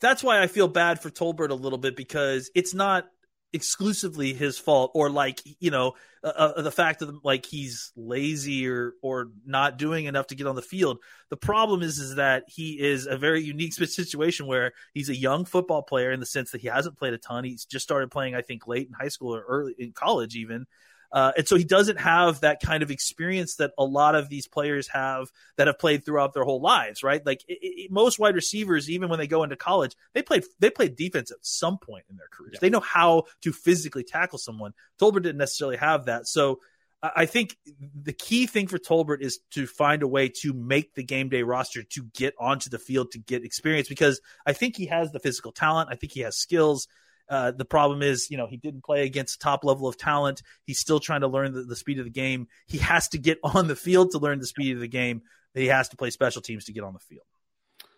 that's 0.00 0.22
why 0.22 0.42
I 0.42 0.48
feel 0.48 0.68
bad 0.68 1.00
for 1.00 1.08
Tolbert 1.10 1.48
a 1.48 1.54
little 1.54 1.78
bit 1.78 1.96
because 1.96 2.50
it's 2.54 2.74
not 2.74 3.06
exclusively 3.52 4.34
his 4.34 4.58
fault 4.58 4.90
or 4.94 5.08
like 5.08 5.40
you 5.58 5.70
know 5.70 5.94
uh, 6.22 6.52
uh, 6.56 6.62
the 6.62 6.70
fact 6.70 7.00
that 7.00 7.24
like 7.24 7.46
he's 7.46 7.92
lazy 7.96 8.68
or 8.68 8.94
or 9.02 9.30
not 9.46 9.78
doing 9.78 10.04
enough 10.04 10.26
to 10.26 10.34
get 10.34 10.46
on 10.46 10.56
the 10.56 10.62
field. 10.62 10.98
The 11.30 11.36
problem 11.36 11.82
is 11.82 11.98
is 11.98 12.16
that 12.16 12.44
he 12.48 12.78
is 12.78 13.06
a 13.06 13.16
very 13.16 13.42
unique 13.42 13.72
situation 13.72 14.46
where 14.46 14.72
he's 14.92 15.08
a 15.08 15.16
young 15.16 15.44
football 15.44 15.82
player 15.82 16.12
in 16.12 16.20
the 16.20 16.26
sense 16.26 16.50
that 16.50 16.60
he 16.60 16.68
hasn't 16.68 16.98
played 16.98 17.14
a 17.14 17.18
ton. 17.18 17.44
He's 17.44 17.64
just 17.64 17.84
started 17.84 18.10
playing, 18.10 18.34
I 18.34 18.42
think, 18.42 18.66
late 18.66 18.88
in 18.88 18.92
high 18.92 19.08
school 19.08 19.34
or 19.34 19.42
early 19.42 19.74
in 19.78 19.92
college 19.92 20.36
even. 20.36 20.66
Uh, 21.10 21.32
and 21.36 21.48
so 21.48 21.56
he 21.56 21.64
doesn't 21.64 21.98
have 21.98 22.40
that 22.40 22.60
kind 22.60 22.82
of 22.82 22.90
experience 22.90 23.56
that 23.56 23.72
a 23.78 23.84
lot 23.84 24.14
of 24.14 24.28
these 24.28 24.46
players 24.46 24.88
have 24.88 25.30
that 25.56 25.66
have 25.66 25.78
played 25.78 26.04
throughout 26.04 26.34
their 26.34 26.44
whole 26.44 26.60
lives, 26.60 27.02
right? 27.02 27.24
Like 27.24 27.42
it, 27.48 27.58
it, 27.60 27.90
most 27.90 28.18
wide 28.18 28.34
receivers, 28.34 28.90
even 28.90 29.08
when 29.08 29.18
they 29.18 29.26
go 29.26 29.42
into 29.42 29.56
college, 29.56 29.94
they 30.12 30.22
played 30.22 30.44
they 30.58 30.70
played 30.70 30.96
defense 30.96 31.30
at 31.30 31.38
some 31.40 31.78
point 31.78 32.04
in 32.10 32.16
their 32.16 32.28
careers. 32.30 32.54
Yeah. 32.54 32.60
They 32.60 32.70
know 32.70 32.80
how 32.80 33.24
to 33.42 33.52
physically 33.52 34.04
tackle 34.04 34.38
someone. 34.38 34.74
Tolbert 35.00 35.22
didn't 35.22 35.38
necessarily 35.38 35.76
have 35.76 36.06
that, 36.06 36.26
so. 36.26 36.60
I 37.00 37.26
think 37.26 37.56
the 37.94 38.12
key 38.12 38.48
thing 38.48 38.66
for 38.66 38.76
Tolbert 38.76 39.22
is 39.22 39.38
to 39.52 39.68
find 39.68 40.02
a 40.02 40.08
way 40.08 40.32
to 40.40 40.52
make 40.52 40.94
the 40.94 41.04
game 41.04 41.28
day 41.28 41.44
roster 41.44 41.84
to 41.84 42.02
get 42.12 42.34
onto 42.40 42.70
the 42.70 42.78
field 42.80 43.12
to 43.12 43.20
get 43.20 43.44
experience 43.44 43.88
because 43.88 44.20
I 44.44 44.52
think 44.52 44.76
he 44.76 44.86
has 44.86 45.12
the 45.12 45.20
physical 45.20 45.52
talent. 45.52 45.90
I 45.92 45.94
think 45.94 46.10
he 46.10 46.22
has 46.22 46.36
skills. 46.36 46.88
Uh, 47.28 47.50
the 47.50 47.64
problem 47.64 48.02
is, 48.02 48.30
you 48.30 48.36
know, 48.36 48.46
he 48.46 48.56
didn't 48.56 48.84
play 48.84 49.04
against 49.04 49.40
top 49.40 49.64
level 49.64 49.86
of 49.86 49.98
talent. 49.98 50.42
He's 50.64 50.78
still 50.78 50.98
trying 50.98 51.20
to 51.20 51.28
learn 51.28 51.52
the, 51.52 51.62
the, 51.62 51.76
speed 51.76 51.98
of 51.98 52.04
the 52.04 52.10
game. 52.10 52.48
He 52.66 52.78
has 52.78 53.08
to 53.08 53.18
get 53.18 53.38
on 53.44 53.68
the 53.68 53.76
field 53.76 54.12
to 54.12 54.18
learn 54.18 54.38
the 54.38 54.46
speed 54.46 54.74
of 54.74 54.80
the 54.80 54.88
game. 54.88 55.22
He 55.54 55.66
has 55.66 55.88
to 55.90 55.96
play 55.96 56.10
special 56.10 56.40
teams 56.40 56.66
to 56.66 56.72
get 56.72 56.84
on 56.84 56.92
the 56.92 57.00
field. 57.00 57.26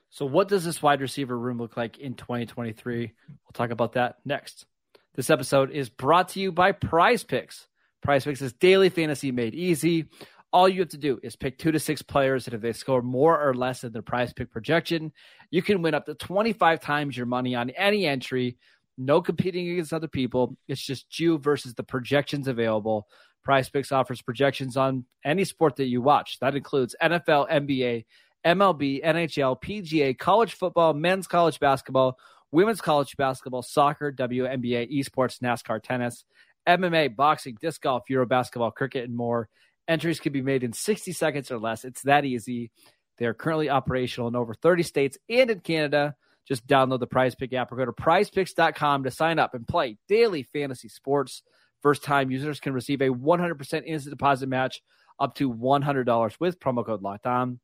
So, 0.08 0.26
what 0.26 0.48
does 0.48 0.64
this 0.64 0.82
wide 0.82 1.00
receiver 1.00 1.38
room 1.38 1.58
look 1.58 1.76
like 1.76 1.98
in 1.98 2.14
2023? 2.14 3.12
We'll 3.28 3.52
talk 3.52 3.70
about 3.70 3.92
that 3.92 4.16
next. 4.24 4.66
This 5.14 5.30
episode 5.30 5.70
is 5.70 5.88
brought 5.88 6.30
to 6.30 6.40
you 6.40 6.50
by 6.50 6.72
Prize 6.72 7.22
Picks. 7.22 7.68
Prize 8.02 8.24
Picks 8.24 8.42
is 8.42 8.52
daily 8.52 8.88
fantasy 8.88 9.30
made 9.30 9.54
easy. 9.54 10.06
All 10.52 10.68
you 10.68 10.80
have 10.80 10.88
to 10.90 10.98
do 10.98 11.20
is 11.22 11.36
pick 11.36 11.58
two 11.58 11.70
to 11.70 11.78
six 11.78 12.02
players, 12.02 12.46
and 12.46 12.54
if 12.54 12.60
they 12.60 12.72
score 12.72 13.02
more 13.02 13.40
or 13.40 13.54
less 13.54 13.82
than 13.82 13.92
their 13.92 14.02
prize 14.02 14.32
pick 14.32 14.50
projection, 14.50 15.12
you 15.50 15.62
can 15.62 15.80
win 15.80 15.94
up 15.94 16.06
to 16.06 16.14
25 16.14 16.80
times 16.80 17.16
your 17.16 17.26
money 17.26 17.54
on 17.54 17.70
any 17.70 18.04
entry 18.04 18.56
no 19.00 19.20
competing 19.22 19.68
against 19.70 19.92
other 19.92 20.08
people. 20.08 20.56
It's 20.68 20.80
just 20.80 21.18
you 21.18 21.38
versus 21.38 21.74
the 21.74 21.82
projections 21.82 22.48
available. 22.48 23.06
Prize 23.42 23.68
Picks 23.68 23.92
offers 23.92 24.20
projections 24.20 24.76
on 24.76 25.06
any 25.24 25.44
sport 25.44 25.76
that 25.76 25.86
you 25.86 26.02
watch. 26.02 26.38
That 26.40 26.54
includes 26.54 26.94
NFL, 27.02 27.50
NBA, 27.50 28.04
MLB, 28.44 29.02
NHL, 29.02 29.60
PGA, 29.60 30.16
college 30.16 30.54
football, 30.54 30.92
men's 30.92 31.26
college 31.26 31.58
basketball, 31.58 32.18
women's 32.52 32.80
college 32.80 33.16
basketball, 33.16 33.62
soccer, 33.62 34.12
WNBA, 34.12 34.92
esports, 34.92 35.40
NASCAR, 35.40 35.82
tennis, 35.82 36.24
MMA, 36.68 37.16
boxing, 37.16 37.56
disc 37.60 37.80
golf, 37.80 38.04
Euro 38.10 38.26
basketball, 38.26 38.70
cricket, 38.70 39.04
and 39.04 39.16
more. 39.16 39.48
Entries 39.88 40.20
can 40.20 40.32
be 40.32 40.42
made 40.42 40.62
in 40.62 40.72
60 40.72 41.12
seconds 41.12 41.50
or 41.50 41.58
less. 41.58 41.84
It's 41.84 42.02
that 42.02 42.24
easy. 42.24 42.70
They 43.18 43.26
are 43.26 43.34
currently 43.34 43.70
operational 43.70 44.28
in 44.28 44.36
over 44.36 44.54
30 44.54 44.82
states 44.82 45.18
and 45.28 45.50
in 45.50 45.60
Canada. 45.60 46.14
Just 46.46 46.66
download 46.66 47.00
the 47.00 47.06
Prize 47.06 47.34
Pick 47.34 47.52
app 47.52 47.70
or 47.70 47.76
go 47.76 47.84
to 47.84 47.92
prizepicks.com 47.92 49.04
to 49.04 49.10
sign 49.10 49.38
up 49.38 49.54
and 49.54 49.66
play 49.66 49.96
daily 50.08 50.42
fantasy 50.42 50.88
sports. 50.88 51.42
First 51.82 52.02
time 52.02 52.30
users 52.30 52.60
can 52.60 52.72
receive 52.72 53.00
a 53.00 53.08
100% 53.08 53.84
instant 53.86 54.16
deposit 54.16 54.48
match 54.48 54.80
up 55.18 55.34
to 55.36 55.52
$100 55.52 56.34
with 56.40 56.60
promo 56.60 56.84
code 56.84 57.02
locked 57.02 57.26
on. 57.26 57.60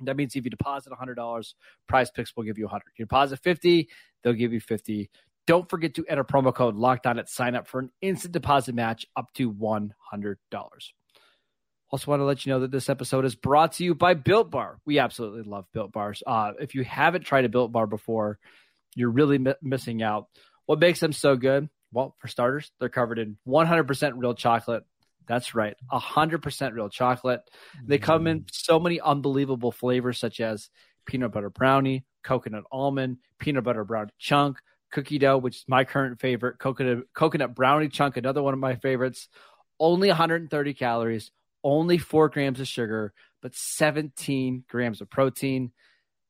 That 0.00 0.16
means 0.16 0.34
if 0.34 0.44
you 0.44 0.50
deposit 0.50 0.92
$100, 0.92 1.54
Prize 1.88 2.10
Picks 2.10 2.34
will 2.36 2.44
give 2.44 2.58
you 2.58 2.64
100. 2.64 2.82
You 2.98 3.04
deposit 3.04 3.40
50, 3.42 3.88
they'll 4.22 4.32
give 4.32 4.52
you 4.52 4.60
50. 4.60 5.10
Don't 5.46 5.68
forget 5.68 5.94
to 5.94 6.04
enter 6.08 6.24
promo 6.24 6.54
code 6.54 6.76
locked 6.76 7.06
on 7.06 7.18
at 7.18 7.28
sign 7.28 7.54
up 7.54 7.66
for 7.66 7.80
an 7.80 7.90
instant 8.00 8.32
deposit 8.32 8.74
match 8.74 9.06
up 9.16 9.26
to 9.34 9.52
$100. 9.52 9.90
Also, 11.92 12.10
want 12.10 12.20
to 12.20 12.24
let 12.24 12.46
you 12.46 12.52
know 12.52 12.60
that 12.60 12.70
this 12.70 12.88
episode 12.88 13.26
is 13.26 13.34
brought 13.34 13.72
to 13.72 13.84
you 13.84 13.94
by 13.94 14.14
Built 14.14 14.50
Bar. 14.50 14.78
We 14.86 14.98
absolutely 14.98 15.42
love 15.42 15.66
Built 15.74 15.92
Bars. 15.92 16.22
Uh, 16.26 16.52
if 16.58 16.74
you 16.74 16.84
haven't 16.84 17.26
tried 17.26 17.44
a 17.44 17.50
Built 17.50 17.70
Bar 17.70 17.86
before, 17.86 18.38
you're 18.94 19.10
really 19.10 19.36
mi- 19.36 19.54
missing 19.60 20.02
out. 20.02 20.28
What 20.64 20.78
makes 20.78 21.00
them 21.00 21.12
so 21.12 21.36
good? 21.36 21.68
Well, 21.92 22.16
for 22.18 22.28
starters, 22.28 22.72
they're 22.80 22.88
covered 22.88 23.18
in 23.18 23.36
100% 23.46 24.12
real 24.16 24.32
chocolate. 24.32 24.84
That's 25.28 25.54
right, 25.54 25.76
100% 25.92 26.72
real 26.72 26.88
chocolate. 26.88 27.42
They 27.84 27.98
come 27.98 28.26
in 28.26 28.46
so 28.50 28.80
many 28.80 28.98
unbelievable 28.98 29.70
flavors, 29.70 30.18
such 30.18 30.40
as 30.40 30.70
peanut 31.04 31.32
butter 31.32 31.50
brownie, 31.50 32.06
coconut 32.24 32.64
almond, 32.72 33.18
peanut 33.38 33.64
butter 33.64 33.84
brownie 33.84 34.12
chunk, 34.18 34.56
cookie 34.92 35.18
dough, 35.18 35.36
which 35.36 35.56
is 35.56 35.64
my 35.68 35.84
current 35.84 36.20
favorite, 36.20 36.58
coconut 36.58 37.04
coconut 37.12 37.54
brownie 37.54 37.88
chunk, 37.88 38.16
another 38.16 38.42
one 38.42 38.54
of 38.54 38.60
my 38.60 38.76
favorites. 38.76 39.28
Only 39.78 40.08
130 40.08 40.74
calories 40.74 41.30
only 41.64 41.98
four 41.98 42.28
grams 42.28 42.60
of 42.60 42.68
sugar, 42.68 43.12
but 43.40 43.54
17 43.54 44.64
grams 44.68 45.00
of 45.00 45.10
protein. 45.10 45.72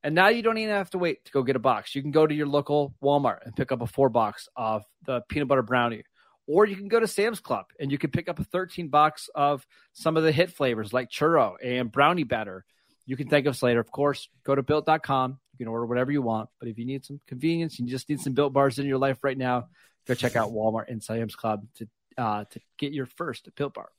And 0.05 0.15
now 0.15 0.29
you 0.29 0.43
don't 0.43 0.59
even 0.59 0.75
have 0.75 0.91
to 0.91 0.99
wait 0.99 1.25
to 1.25 1.33
go 1.33 1.43
get 1.43 1.57
a 1.57 1.61
box. 1.61 1.95
You 1.95 2.03
can 2.03 2.11
go 2.11 2.27
to 2.27 2.35
your 2.35 2.47
local 2.47 2.95
Walmart 3.03 3.45
and 3.45 3.55
pick 3.55 3.71
up 3.71 3.83
a 3.83 3.87
four 3.87 4.09
box 4.09 4.49
of 4.57 4.83
the 5.07 5.23
peanut 5.29 5.49
butter 5.49 5.63
brownie. 5.63 6.03
Or 6.49 6.67
you 6.67 6.75
can 6.75 6.89
go 6.89 6.99
to 6.99 7.07
Sam's 7.07 7.39
Club 7.39 7.67
and 7.79 7.93
you 7.93 7.99
can 7.99 8.11
pick 8.11 8.29
up 8.29 8.41
a 8.41 8.45
13 8.45 8.89
box 8.89 9.31
of 9.35 9.65
some 9.93 10.17
of 10.17 10.25
the 10.25 10.33
hit 10.33 10.51
flavors 10.51 10.93
like 10.93 11.09
churro 11.09 11.55
and 11.63 11.91
brownie 11.91 12.25
batter. 12.25 12.65
You 13.07 13.17
can 13.17 13.29
thank 13.29 13.47
us 13.47 13.63
later. 13.63 13.81
Of 13.81 13.93
course, 13.93 14.29
go 14.45 14.55
to 14.55 14.63
built.com. 14.63 15.39
You 15.53 15.59
can 15.59 15.69
order 15.69 15.87
whatever 15.87 16.11
you 16.11 16.23
want. 16.23 16.51
But 16.59 16.69
if 16.69 16.79
you 16.79 16.85
need 16.85 17.05
some 17.05 17.21
convenience, 17.29 17.79
you 17.79 17.87
just 17.87 18.09
need 18.09 18.21
some 18.21 18.35
built 18.35 18.53
bars 18.53 18.79
in 18.81 18.87
your 18.87 18.99
life 18.99 19.23
right 19.23 19.39
now, 19.39 19.69
go 20.07 20.15
check 20.15 20.35
out 20.35 20.51
Walmart 20.51 20.89
and 20.89 21.03
Sam's 21.03 21.37
Club 21.37 21.65
to, 21.77 21.89
uh, 22.19 22.45
to 22.51 22.61
get 22.79 22.93
your 22.93 23.07
first 23.07 23.49
built 23.55 23.75
bar. 23.75 23.91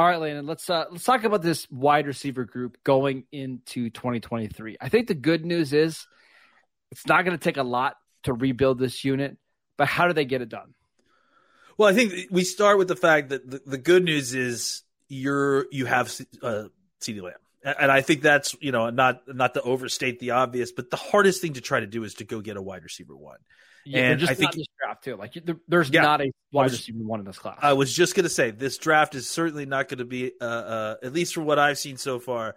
All 0.00 0.06
right, 0.06 0.18
Landon, 0.18 0.46
let's 0.46 0.70
uh, 0.70 0.86
let's 0.90 1.04
talk 1.04 1.24
about 1.24 1.42
this 1.42 1.70
wide 1.70 2.06
receiver 2.06 2.46
group 2.46 2.78
going 2.84 3.24
into 3.32 3.90
2023. 3.90 4.78
I 4.80 4.88
think 4.88 5.08
the 5.08 5.14
good 5.14 5.44
news 5.44 5.74
is 5.74 6.06
it's 6.90 7.06
not 7.06 7.26
going 7.26 7.36
to 7.36 7.44
take 7.44 7.58
a 7.58 7.62
lot 7.62 7.96
to 8.22 8.32
rebuild 8.32 8.78
this 8.78 9.04
unit, 9.04 9.36
but 9.76 9.88
how 9.88 10.06
do 10.06 10.14
they 10.14 10.24
get 10.24 10.40
it 10.40 10.48
done? 10.48 10.72
Well, 11.76 11.86
I 11.86 11.92
think 11.92 12.14
we 12.30 12.44
start 12.44 12.78
with 12.78 12.88
the 12.88 12.96
fact 12.96 13.28
that 13.28 13.50
the, 13.50 13.60
the 13.66 13.76
good 13.76 14.02
news 14.02 14.34
is 14.34 14.84
you're 15.08 15.66
you 15.70 15.84
have 15.84 16.06
uh, 16.42 16.68
CeeDee 17.02 17.20
Lamb, 17.20 17.34
and 17.62 17.92
I 17.92 18.00
think 18.00 18.22
that's 18.22 18.56
you 18.58 18.72
know 18.72 18.88
not 18.88 19.24
not 19.28 19.52
to 19.52 19.60
overstate 19.60 20.18
the 20.18 20.30
obvious, 20.30 20.72
but 20.72 20.88
the 20.88 20.96
hardest 20.96 21.42
thing 21.42 21.52
to 21.52 21.60
try 21.60 21.78
to 21.78 21.86
do 21.86 22.04
is 22.04 22.14
to 22.14 22.24
go 22.24 22.40
get 22.40 22.56
a 22.56 22.62
wide 22.62 22.84
receiver 22.84 23.14
one. 23.14 23.40
Yeah, 23.84 24.12
and 24.12 24.24
I 24.24 24.32
think 24.32 24.52
draft 24.90 25.04
too. 25.04 25.16
Like 25.16 25.36
there's 25.68 25.90
yeah, 25.90 26.02
not 26.02 26.20
a 26.20 26.30
wide 26.52 26.70
receiver 26.70 26.98
one 26.98 27.20
in 27.20 27.26
this 27.26 27.38
class. 27.38 27.58
I 27.62 27.72
was 27.72 27.92
just 27.92 28.14
going 28.14 28.24
to 28.24 28.30
say 28.30 28.50
this 28.50 28.78
draft 28.78 29.14
is 29.14 29.28
certainly 29.28 29.66
not 29.66 29.88
going 29.88 29.98
to 29.98 30.04
be, 30.04 30.32
uh, 30.40 30.44
uh, 30.44 30.94
at 31.02 31.12
least 31.12 31.34
from 31.34 31.44
what 31.44 31.58
I've 31.58 31.78
seen 31.78 31.96
so 31.96 32.18
far, 32.18 32.56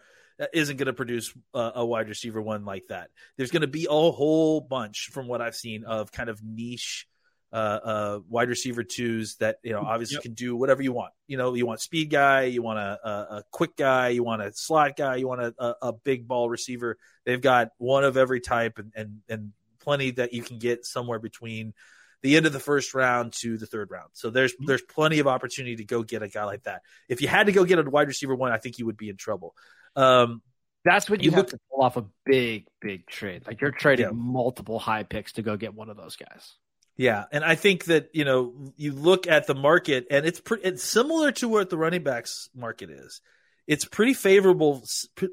isn't 0.54 0.78
going 0.78 0.88
to 0.88 0.94
produce 0.94 1.34
uh, 1.54 1.72
a 1.76 1.86
wide 1.86 2.10
receiver 2.10 2.42
one 2.42 2.66
like 2.66 2.88
that. 2.90 3.10
There's 3.38 3.52
going 3.52 3.62
to 3.62 3.68
be 3.68 3.86
a 3.90 4.12
whole 4.12 4.62
bunch 4.62 5.10
from 5.12 5.28
what 5.28 5.42
I've 5.42 5.56
seen 5.56 5.84
of 5.84 6.12
kind 6.12 6.30
of 6.30 6.42
niche. 6.44 7.08
Uh, 7.52 7.80
uh, 7.84 8.20
wide 8.28 8.50
receiver 8.50 8.84
twos 8.84 9.36
that 9.36 9.58
you 9.62 9.74
know 9.74 9.82
obviously 9.82 10.16
yep. 10.16 10.24
can 10.24 10.34
do 10.34 10.56
whatever 10.56 10.82
you 10.82 10.92
want. 10.92 11.14
You 11.28 11.38
know, 11.38 11.54
you 11.54 11.68
want 11.68 11.82
speed 11.82 12.10
guy, 12.10 12.46
you 12.46 12.64
want 12.64 12.80
a, 12.80 12.98
a, 13.08 13.12
a 13.12 13.44
quick 13.52 13.76
guy, 13.78 14.08
you 14.10 14.24
want 14.24 14.42
a 14.42 14.52
slot 14.54 14.98
guy, 14.98 15.18
you 15.18 15.28
want 15.28 15.42
a, 15.42 15.54
a, 15.60 15.76
a, 15.84 15.94
big 15.94 16.28
ball 16.28 16.50
receiver. 16.50 16.98
They've 17.28 17.40
got 17.40 17.70
one 17.78 18.06
of 18.06 18.18
every 18.18 18.42
type, 18.42 18.80
and 18.80 18.92
and 18.96 19.20
and 19.30 19.52
plenty 19.84 20.10
that 20.12 20.34
you 20.34 20.42
can 20.42 20.58
get 20.58 20.84
somewhere 20.84 21.20
between 21.20 21.76
the 22.24 22.38
end 22.38 22.46
of 22.46 22.54
the 22.54 22.60
first 22.60 22.94
round 22.96 23.34
to 23.34 23.58
the 23.58 23.68
third 23.68 23.92
round. 23.92 24.10
So 24.14 24.32
there's 24.32 24.54
mm-hmm. 24.54 24.66
there's 24.66 24.82
plenty 24.82 25.20
of 25.20 25.28
opportunity 25.28 25.76
to 25.76 25.86
go 25.86 26.02
get 26.02 26.24
a 26.24 26.28
guy 26.28 26.46
like 26.46 26.64
that. 26.64 26.82
If 27.08 27.22
you 27.22 27.28
had 27.28 27.46
to 27.46 27.52
go 27.52 27.66
get 27.66 27.78
a 27.78 27.84
wide 27.84 28.08
receiver 28.08 28.34
one, 28.34 28.52
I 28.52 28.58
think 28.58 28.80
you 28.80 28.88
would 28.88 28.98
be 28.98 29.10
in 29.10 29.18
trouble. 29.18 29.54
Um, 29.96 30.42
that's 30.86 31.10
when 31.10 31.20
you, 31.20 31.26
you 31.26 31.32
have 31.32 31.38
look, 31.38 31.50
to 31.50 31.60
pull 31.70 31.84
off 31.84 31.98
a 31.98 32.06
big, 32.26 32.66
big 32.82 33.06
trade. 33.08 33.44
Like 33.46 33.62
you're 33.62 33.72
trading 33.72 34.06
yeah. 34.08 34.12
multiple 34.14 34.80
high 34.80 35.04
picks 35.04 35.34
to 35.34 35.42
go 35.42 35.56
get 35.56 35.74
one 35.74 35.90
of 35.90 35.98
those 35.98 36.16
guys. 36.16 36.56
Yeah, 36.96 37.26
and 37.32 37.44
I 37.44 37.56
think 37.56 37.86
that 37.86 38.10
you 38.14 38.24
know 38.24 38.72
you 38.78 38.94
look 38.94 39.28
at 39.28 39.48
the 39.48 39.56
market, 39.56 40.08
and 40.10 40.26
it's 40.26 40.40
pretty 40.40 40.64
it's 40.64 40.84
similar 40.84 41.32
to 41.34 41.50
what 41.50 41.70
the 41.70 41.78
running 41.78 42.04
backs 42.04 42.50
market 42.56 42.90
is. 42.90 43.22
It's 43.66 43.86
pretty 43.86 44.14
favorable, 44.14 44.84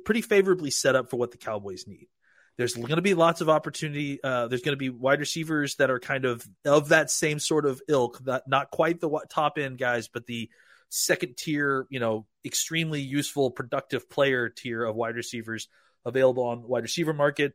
pretty 0.05 0.22
favorably 0.22 0.70
set 0.70 0.94
up 0.94 1.11
for 1.11 1.16
what 1.16 1.33
the 1.33 1.37
Cowboys 1.37 1.87
need. 1.87 2.07
There's 2.56 2.74
going 2.74 2.88
to 2.88 3.02
be 3.02 3.14
lots 3.14 3.40
of 3.40 3.48
opportunity. 3.48 4.22
Uh, 4.22 4.48
there's 4.48 4.62
going 4.62 4.74
to 4.74 4.78
be 4.78 4.90
wide 4.90 5.20
receivers 5.20 5.76
that 5.76 5.90
are 5.90 5.98
kind 5.98 6.24
of 6.24 6.46
of 6.64 6.88
that 6.88 7.10
same 7.10 7.38
sort 7.38 7.64
of 7.64 7.80
ilk, 7.88 8.18
that 8.24 8.48
not 8.48 8.70
quite 8.70 9.00
the 9.00 9.10
top 9.30 9.56
end 9.56 9.78
guys, 9.78 10.08
but 10.08 10.26
the 10.26 10.50
second 10.90 11.36
tier, 11.36 11.86
you 11.88 12.00
know, 12.00 12.26
extremely 12.44 13.00
useful, 13.00 13.50
productive 13.50 14.10
player 14.10 14.48
tier 14.48 14.84
of 14.84 14.96
wide 14.96 15.16
receivers 15.16 15.68
available 16.04 16.44
on 16.44 16.62
wide 16.62 16.82
receiver 16.82 17.12
market. 17.12 17.54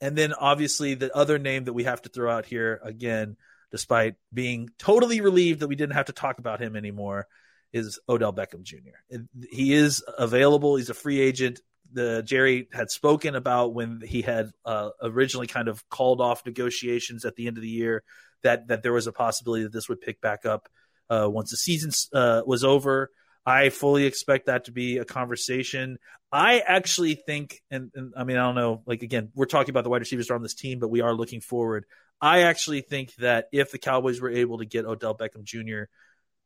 And 0.00 0.16
then 0.16 0.34
obviously 0.34 0.94
the 0.94 1.14
other 1.16 1.38
name 1.38 1.64
that 1.64 1.72
we 1.72 1.84
have 1.84 2.02
to 2.02 2.08
throw 2.08 2.30
out 2.30 2.44
here 2.44 2.80
again, 2.82 3.36
despite 3.70 4.16
being 4.32 4.68
totally 4.78 5.20
relieved 5.20 5.60
that 5.60 5.68
we 5.68 5.76
didn't 5.76 5.94
have 5.94 6.06
to 6.06 6.12
talk 6.12 6.38
about 6.38 6.60
him 6.60 6.76
anymore, 6.76 7.26
is 7.72 7.98
Odell 8.08 8.32
Beckham 8.32 8.62
Jr. 8.62 9.18
He 9.50 9.72
is 9.72 10.04
available. 10.18 10.76
He's 10.76 10.90
a 10.90 10.94
free 10.94 11.20
agent 11.20 11.60
the 11.92 12.22
Jerry 12.22 12.68
had 12.72 12.90
spoken 12.90 13.34
about 13.34 13.74
when 13.74 14.00
he 14.04 14.22
had 14.22 14.50
uh, 14.64 14.90
originally 15.02 15.46
kind 15.46 15.68
of 15.68 15.88
called 15.88 16.20
off 16.20 16.44
negotiations 16.44 17.24
at 17.24 17.36
the 17.36 17.46
end 17.46 17.56
of 17.56 17.62
the 17.62 17.68
year 17.68 18.02
that 18.42 18.68
that 18.68 18.82
there 18.82 18.92
was 18.92 19.06
a 19.06 19.12
possibility 19.12 19.64
that 19.64 19.72
this 19.72 19.88
would 19.88 20.00
pick 20.00 20.20
back 20.20 20.46
up 20.46 20.68
uh, 21.10 21.28
once 21.30 21.50
the 21.50 21.56
season 21.56 21.90
uh, 22.12 22.42
was 22.46 22.64
over. 22.64 23.10
I 23.44 23.68
fully 23.68 24.06
expect 24.06 24.46
that 24.46 24.64
to 24.64 24.72
be 24.72 24.98
a 24.98 25.04
conversation. 25.04 25.98
I 26.32 26.58
actually 26.58 27.14
think, 27.14 27.62
and, 27.70 27.92
and, 27.94 28.12
I 28.16 28.24
mean, 28.24 28.36
I 28.36 28.42
don't 28.42 28.56
know, 28.56 28.82
like 28.86 29.02
again, 29.02 29.30
we're 29.34 29.46
talking 29.46 29.70
about 29.70 29.84
the 29.84 29.90
wide 29.90 30.00
receivers 30.00 30.30
on 30.30 30.42
this 30.42 30.54
team, 30.54 30.80
but 30.80 30.88
we 30.88 31.00
are 31.00 31.14
looking 31.14 31.40
forward. 31.40 31.84
I 32.20 32.42
actually 32.42 32.80
think 32.80 33.14
that 33.16 33.46
if 33.52 33.70
the 33.70 33.78
Cowboys 33.78 34.20
were 34.20 34.30
able 34.30 34.58
to 34.58 34.64
get 34.64 34.84
Odell 34.84 35.16
Beckham 35.16 35.44
Jr., 35.44 35.84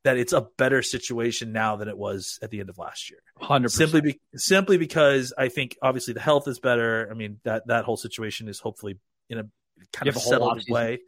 that 0.04 0.16
it's 0.16 0.32
a 0.32 0.46
better 0.56 0.82
situation 0.82 1.52
now 1.52 1.76
than 1.76 1.88
it 1.88 1.96
was 1.96 2.38
at 2.42 2.50
the 2.50 2.60
end 2.60 2.70
of 2.70 2.78
last 2.78 3.10
year. 3.10 3.20
Hundred 3.38 3.70
Simply, 3.70 4.00
be, 4.00 4.20
simply 4.34 4.78
because 4.78 5.32
I 5.36 5.48
think 5.48 5.76
obviously 5.82 6.14
the 6.14 6.20
health 6.20 6.48
is 6.48 6.58
better. 6.58 7.08
I 7.10 7.14
mean 7.14 7.40
that 7.44 7.66
that 7.66 7.84
whole 7.84 7.96
situation 7.96 8.48
is 8.48 8.60
hopefully 8.60 8.98
in 9.28 9.38
a 9.38 9.42
kind 9.92 10.06
You 10.06 10.10
of 10.10 10.16
a 10.16 10.20
settled 10.20 10.62
way. 10.68 11.00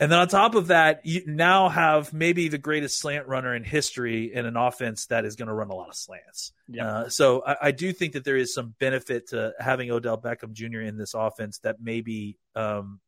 And 0.00 0.10
then 0.10 0.18
on 0.18 0.28
top 0.28 0.54
of 0.54 0.68
that, 0.68 1.04
you 1.04 1.24
now 1.26 1.68
have 1.68 2.14
maybe 2.14 2.48
the 2.48 2.56
greatest 2.56 2.98
slant 2.98 3.28
runner 3.28 3.54
in 3.54 3.64
history 3.64 4.32
in 4.32 4.46
an 4.46 4.56
offense 4.56 5.06
that 5.06 5.26
is 5.26 5.36
going 5.36 5.48
to 5.48 5.54
run 5.54 5.68
a 5.68 5.74
lot 5.74 5.90
of 5.90 5.94
slants. 5.94 6.52
Yeah. 6.68 6.86
Uh, 6.86 7.08
so 7.10 7.42
I, 7.46 7.56
I 7.64 7.70
do 7.72 7.92
think 7.92 8.14
that 8.14 8.24
there 8.24 8.38
is 8.38 8.54
some 8.54 8.74
benefit 8.80 9.28
to 9.28 9.52
having 9.60 9.90
Odell 9.90 10.16
Beckham 10.16 10.52
Jr. 10.52 10.80
in 10.80 10.96
this 10.96 11.12
offense 11.12 11.58
that 11.58 11.82
maybe 11.82 12.38
um, 12.56 13.00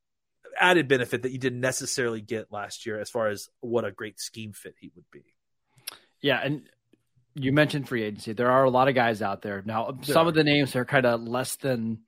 added 0.59 0.89
benefit 0.89 1.23
that 1.23 1.33
you 1.33 1.39
didn't 1.39 1.61
necessarily 1.61 2.21
get 2.21 2.53
last 2.53 2.87
year 2.87 3.01
as 3.01 3.11
far 3.11 3.29
as 3.29 3.49
what 3.61 3.85
a 3.85 3.93
great 3.93 4.21
scheme 4.21 4.53
fit 4.53 4.75
he 4.81 4.91
would 4.95 5.11
be. 5.11 5.25
Yeah, 6.21 6.41
and 6.43 6.63
you 7.35 7.53
mentioned 7.53 7.89
free 7.89 8.03
agency. 8.03 8.33
There 8.33 8.51
are 8.51 8.65
a 8.65 8.71
lot 8.71 8.89
of 8.89 8.95
guys 8.95 9.23
out 9.23 9.43
there 9.43 9.63
now. 9.65 9.93
There 9.93 10.15
some 10.15 10.27
are. 10.27 10.29
of 10.29 10.35
the 10.35 10.45
names 10.45 10.77
are 10.77 10.85
kind 10.85 11.07
of 11.07 11.23
less 11.23 11.57
than 11.57 12.01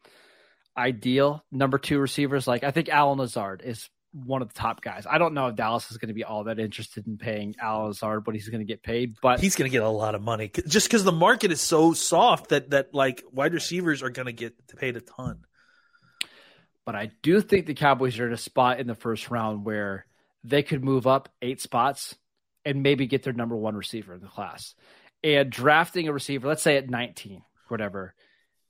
ideal. 0.76 1.44
Number 1.50 1.78
two 1.78 1.98
receivers, 1.98 2.46
like 2.46 2.64
I 2.64 2.70
think 2.70 2.88
Allen 2.88 3.18
Lazard 3.18 3.62
is 3.64 3.88
one 4.12 4.42
of 4.42 4.48
the 4.48 4.54
top 4.54 4.80
guys. 4.80 5.06
I 5.10 5.18
don't 5.18 5.34
know 5.34 5.48
if 5.48 5.56
Dallas 5.56 5.90
is 5.90 5.98
going 5.98 6.08
to 6.08 6.14
be 6.14 6.22
all 6.22 6.44
that 6.44 6.60
interested 6.60 7.06
in 7.06 7.18
paying 7.18 7.56
Allen 7.60 7.88
Lazard 7.88 8.26
what 8.26 8.36
he's 8.36 8.48
going 8.48 8.60
to 8.60 8.66
get 8.66 8.82
paid, 8.82 9.16
but 9.20 9.40
He's 9.40 9.56
going 9.56 9.68
to 9.68 9.72
get 9.72 9.82
a 9.82 9.88
lot 9.88 10.14
of 10.14 10.22
money 10.22 10.50
just 10.68 10.86
because 10.86 11.04
the 11.04 11.12
market 11.12 11.50
is 11.50 11.60
so 11.60 11.92
soft 11.92 12.50
that 12.50 12.70
that 12.70 12.94
like 12.94 13.24
wide 13.32 13.54
receivers 13.54 14.02
are 14.02 14.10
going 14.10 14.26
to 14.26 14.32
get 14.32 14.54
paid 14.76 14.96
a 14.96 15.00
ton. 15.00 15.44
But 16.86 16.94
I 16.94 17.10
do 17.22 17.40
think 17.40 17.66
the 17.66 17.74
Cowboys 17.74 18.18
are 18.18 18.26
in 18.26 18.32
a 18.32 18.38
spot 18.38 18.80
in 18.80 18.86
the 18.86 18.94
first 18.94 19.30
round 19.30 19.64
where 19.64 20.06
they 20.42 20.62
could 20.62 20.84
move 20.84 21.06
up 21.06 21.30
eight 21.40 21.60
spots 21.60 22.14
and 22.64 22.82
maybe 22.82 23.06
get 23.06 23.22
their 23.22 23.32
number 23.32 23.56
one 23.56 23.74
receiver 23.74 24.14
in 24.14 24.20
the 24.20 24.28
class. 24.28 24.74
And 25.22 25.50
drafting 25.50 26.08
a 26.08 26.12
receiver, 26.12 26.46
let's 26.46 26.62
say 26.62 26.76
at 26.76 26.90
19, 26.90 27.42
whatever, 27.68 28.14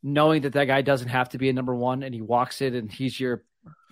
knowing 0.03 0.43
that 0.43 0.53
that 0.53 0.67
guy 0.67 0.83
doesn't 0.83 1.09
have 1.09 1.31
to 1.31 1.39
be 1.39 1.49
a 1.49 1.53
number 1.53 1.75
one 1.75 2.03
and 2.03 2.15
he 2.15 2.21
walks 2.21 2.61
in 2.61 2.75
and 2.75 2.93
he's 2.93 3.19
your 3.19 3.43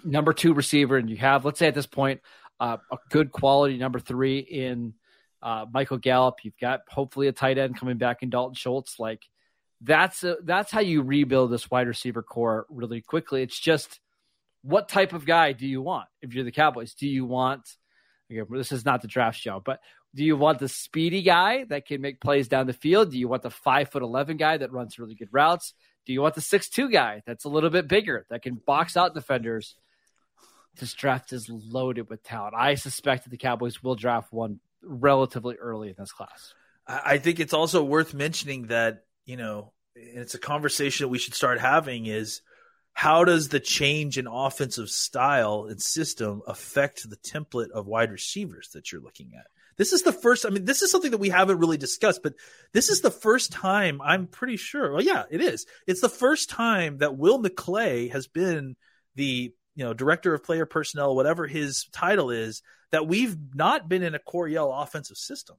number 0.05 0.33
two 0.33 0.55
receiver, 0.55 0.97
and 0.97 1.09
you 1.11 1.17
have, 1.17 1.45
let's 1.45 1.59
say 1.59 1.69
at 1.69 1.75
this 1.75 1.87
point, 1.87 2.21
uh, 2.61 2.77
a 2.91 2.99
good 3.11 3.33
quality 3.33 3.77
number 3.79 3.99
three 3.99 4.39
in 4.39 4.95
uh, 5.43 5.67
Michael 5.73 5.99
Gallup. 5.99 6.37
You've 6.45 6.59
got 6.59 6.83
hopefully 6.89 7.29
a 7.29 7.33
tight 7.33 7.59
end 7.59 7.79
coming 7.79 7.99
back 7.99 8.23
in 8.23 8.31
Dalton 8.31 8.55
Schultz. 8.55 8.99
Like 8.99 9.23
that's 9.81 10.23
a, 10.23 10.37
that's 10.45 10.71
how 10.71 10.81
you 10.81 11.03
rebuild 11.03 11.51
this 11.51 11.71
wide 11.71 11.89
receiver 11.89 12.23
corps 12.23 12.67
really 12.71 13.01
quickly. 13.01 13.43
It's 13.43 13.59
just 13.59 14.01
what 14.63 14.89
type 14.89 15.13
of 15.13 15.27
guy 15.27 15.53
do 15.53 15.67
you 15.67 15.83
want 15.83 16.09
if 16.21 16.35
you're 16.35 16.45
the 16.45 16.53
Cowboys? 16.53 16.95
Do 16.95 17.07
you 17.07 17.25
want 17.25 17.63
again, 18.31 18.47
this 18.51 18.73
is 18.73 18.85
not 18.85 19.03
the 19.03 19.09
draft 19.09 19.39
show, 19.39 19.61
but 19.65 19.81
do 20.15 20.25
you 20.25 20.37
want 20.37 20.59
the 20.59 20.69
speedy 20.69 21.23
guy 21.23 21.65
that 21.65 21.87
can 21.87 22.01
make 22.01 22.21
plays 22.21 22.49
down 22.49 22.67
the 22.67 22.73
field? 22.73 23.11
Do 23.11 23.19
you 23.19 23.29
want 23.29 23.43
the 23.43 23.51
five 23.51 23.91
foot 23.91 24.03
eleven 24.03 24.37
guy 24.37 24.57
that 24.57 24.73
runs 24.73 24.99
really 24.99 25.15
good 25.15 25.29
routes? 25.33 25.75
Do 26.07 26.13
you 26.13 26.21
want 26.21 26.35
the 26.35 26.41
six 26.41 26.69
two 26.69 26.91
guy 26.91 27.23
that's 27.27 27.45
a 27.45 27.49
little 27.49 27.71
bit 27.71 27.89
bigger 27.89 28.27
that 28.31 28.43
can 28.43 28.55
box 28.55 28.97
out 28.97 29.15
defenders? 29.15 29.77
This 30.79 30.95
draft 30.95 31.33
is 31.33 31.49
loaded 31.51 32.09
with 32.09 32.23
talent. 32.23 32.55
I 32.57 32.75
suspect 32.77 33.25
that 33.25 33.31
the 33.31 33.37
Cowboys 33.37 33.83
will 33.83 33.95
draft 33.95 34.33
one 34.33 34.61
relatively 34.83 35.57
early 35.57 35.89
in 35.89 35.95
this 35.99 36.13
class. 36.13 36.55
I 36.87 37.01
I 37.05 37.19
think 37.19 37.41
it's 37.41 37.55
also 37.55 37.85
worth 37.85 38.15
mentioning 38.15 38.67
that, 38.69 39.05
you 39.25 39.37
know, 39.37 39.73
and 39.95 40.19
it's 40.19 40.35
a 40.35 40.39
conversation 40.39 41.05
that 41.05 41.09
we 41.09 41.19
should 41.19 41.35
start 41.35 41.61
having 41.61 42.07
is 42.07 42.41
how 42.93 43.25
does 43.25 43.49
the 43.49 43.61
change 43.61 44.19
in 44.19 44.27
offensive 44.27 44.89
style 44.89 45.67
and 45.69 45.81
system 45.81 46.43
affect 46.47 47.09
the 47.09 47.17
template 47.17 47.71
of 47.71 47.87
wide 47.87 48.13
receivers 48.13 48.71
that 48.75 48.93
you're 48.93 49.01
looking 49.01 49.33
at? 49.37 49.47
This 49.77 49.93
is 49.93 50.03
the 50.03 50.13
first, 50.13 50.45
I 50.45 50.51
mean, 50.51 50.65
this 50.67 50.83
is 50.83 50.91
something 50.91 51.13
that 51.13 51.19
we 51.19 51.31
haven't 51.31 51.59
really 51.59 51.79
discussed, 51.79 52.23
but 52.23 52.35
this 52.73 52.91
is 52.91 53.01
the 53.01 53.11
first 53.11 53.53
time 53.53 54.01
I'm 54.03 54.27
pretty 54.27 54.57
sure. 54.57 54.93
Well, 54.93 55.03
yeah, 55.03 55.25
it 55.31 55.41
is. 55.41 55.67
It's 55.87 56.03
the 56.03 56.09
first 56.11 56.51
time 56.51 56.99
that 56.99 57.17
Will 57.17 57.43
McClay 57.43 58.13
has 58.13 58.27
been 58.27 58.77
the, 59.15 59.53
you 59.75 59.85
know, 59.85 59.95
director 59.95 60.35
of 60.35 60.45
player 60.45 60.67
personnel, 60.67 61.17
whatever 61.17 61.47
his 61.47 61.87
title 61.93 62.31
is, 62.31 62.63
that 62.91 63.09
we've 63.09 63.37
not 63.55 63.89
been 63.89 64.03
in 64.03 64.15
a 64.15 64.19
Coryell 64.19 64.73
offensive 64.73 65.17
system. 65.17 65.57